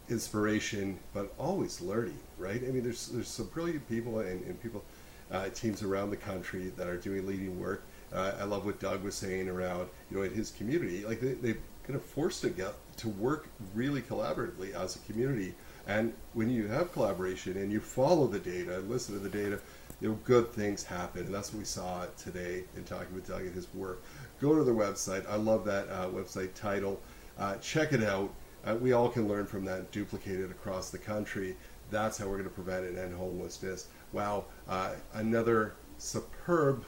inspiration, 0.10 1.00
but 1.14 1.34
always 1.40 1.82
learning, 1.82 2.20
right? 2.38 2.62
I 2.62 2.72
mean, 2.72 2.84
there's 2.84 3.08
there's 3.08 3.28
some 3.28 3.48
brilliant 3.48 3.88
people 3.88 4.20
and, 4.20 4.44
and 4.46 4.62
people, 4.62 4.84
uh, 5.32 5.50
teams 5.50 5.82
around 5.84 6.10
the 6.10 6.18
country 6.18 6.72
that 6.78 6.88
are 6.88 6.98
doing 6.98 7.26
leading 7.26 7.60
work. 7.60 7.84
Uh, 8.16 8.34
I 8.40 8.44
love 8.46 8.66
what 8.66 8.80
Doug 8.80 9.04
was 9.04 9.16
saying 9.16 9.50
around, 9.50 9.90
you 10.10 10.18
know, 10.18 10.24
in 10.24 10.34
his 10.34 10.52
community, 10.52 11.06
like 11.06 11.20
they, 11.20 11.34
they've 11.34 11.62
kind 11.84 11.96
of 11.96 12.04
forced 12.04 12.42
to 12.42 12.50
get 12.50 12.74
to 12.98 13.10
work 13.10 13.48
really 13.74 14.02
collaboratively 14.02 14.74
as 14.74 14.96
a 14.96 15.00
community. 15.00 15.54
And 15.88 16.14
when 16.34 16.50
you 16.50 16.68
have 16.68 16.94
collaboration 16.94 17.58
and 17.58 17.72
you 17.72 17.80
follow 17.80 18.26
the 18.26 18.40
data 18.40 18.78
and 18.78 18.90
listen 18.90 19.14
to 19.16 19.20
the 19.20 19.30
data, 19.30 19.60
you 20.02 20.10
know, 20.10 20.20
good 20.24 20.52
things 20.52 20.84
happen. 20.84 21.26
And 21.26 21.34
that's 21.34 21.54
what 21.54 21.60
we 21.60 21.66
saw 21.66 22.06
today 22.18 22.64
in 22.76 22.84
talking 22.86 23.14
with 23.14 23.28
Doug 23.28 23.42
and 23.42 23.54
his 23.54 23.68
work. 23.74 24.04
Go 24.42 24.56
to 24.56 24.64
their 24.64 24.74
website. 24.74 25.30
I 25.30 25.36
love 25.36 25.66
that 25.66 25.90
uh, 25.90 26.08
website 26.08 26.54
title. 26.54 27.00
Uh, 27.38 27.56
check 27.58 27.94
it 27.94 28.04
out. 28.04 28.34
Uh, 28.66 28.76
we 28.76 28.94
all 28.94 29.10
can 29.10 29.28
learn 29.28 29.46
from 29.46 29.64
that, 29.66 29.92
duplicate 29.92 30.40
it 30.40 30.50
across 30.50 30.90
the 30.90 30.98
country. 30.98 31.56
That's 31.92 32.18
how 32.18 32.26
we're 32.26 32.38
going 32.38 32.46
to 32.46 32.50
prevent 32.50 32.86
and 32.86 32.98
end 32.98 33.14
homelessness. 33.14 33.88
Wow, 34.12 34.46
uh, 34.68 34.94
another 35.14 35.74
superb 35.98 36.84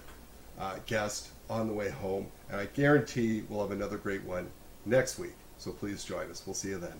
uh, 0.60 0.76
guest 0.86 1.30
on 1.50 1.67
the 1.67 1.74
way 1.74 1.89
home. 1.89 2.28
And 2.50 2.60
I 2.60 2.65
guarantee 2.65 3.43
we'll 3.50 3.62
have 3.62 3.72
another 3.72 3.98
great 3.98 4.24
one 4.24 4.50
next 4.86 5.20
week. 5.20 5.36
So 5.58 5.72
please 5.72 6.04
join 6.04 6.30
us. 6.30 6.43
We'll 6.46 6.54
see 6.54 6.70
you 6.70 6.78
then. 6.78 7.00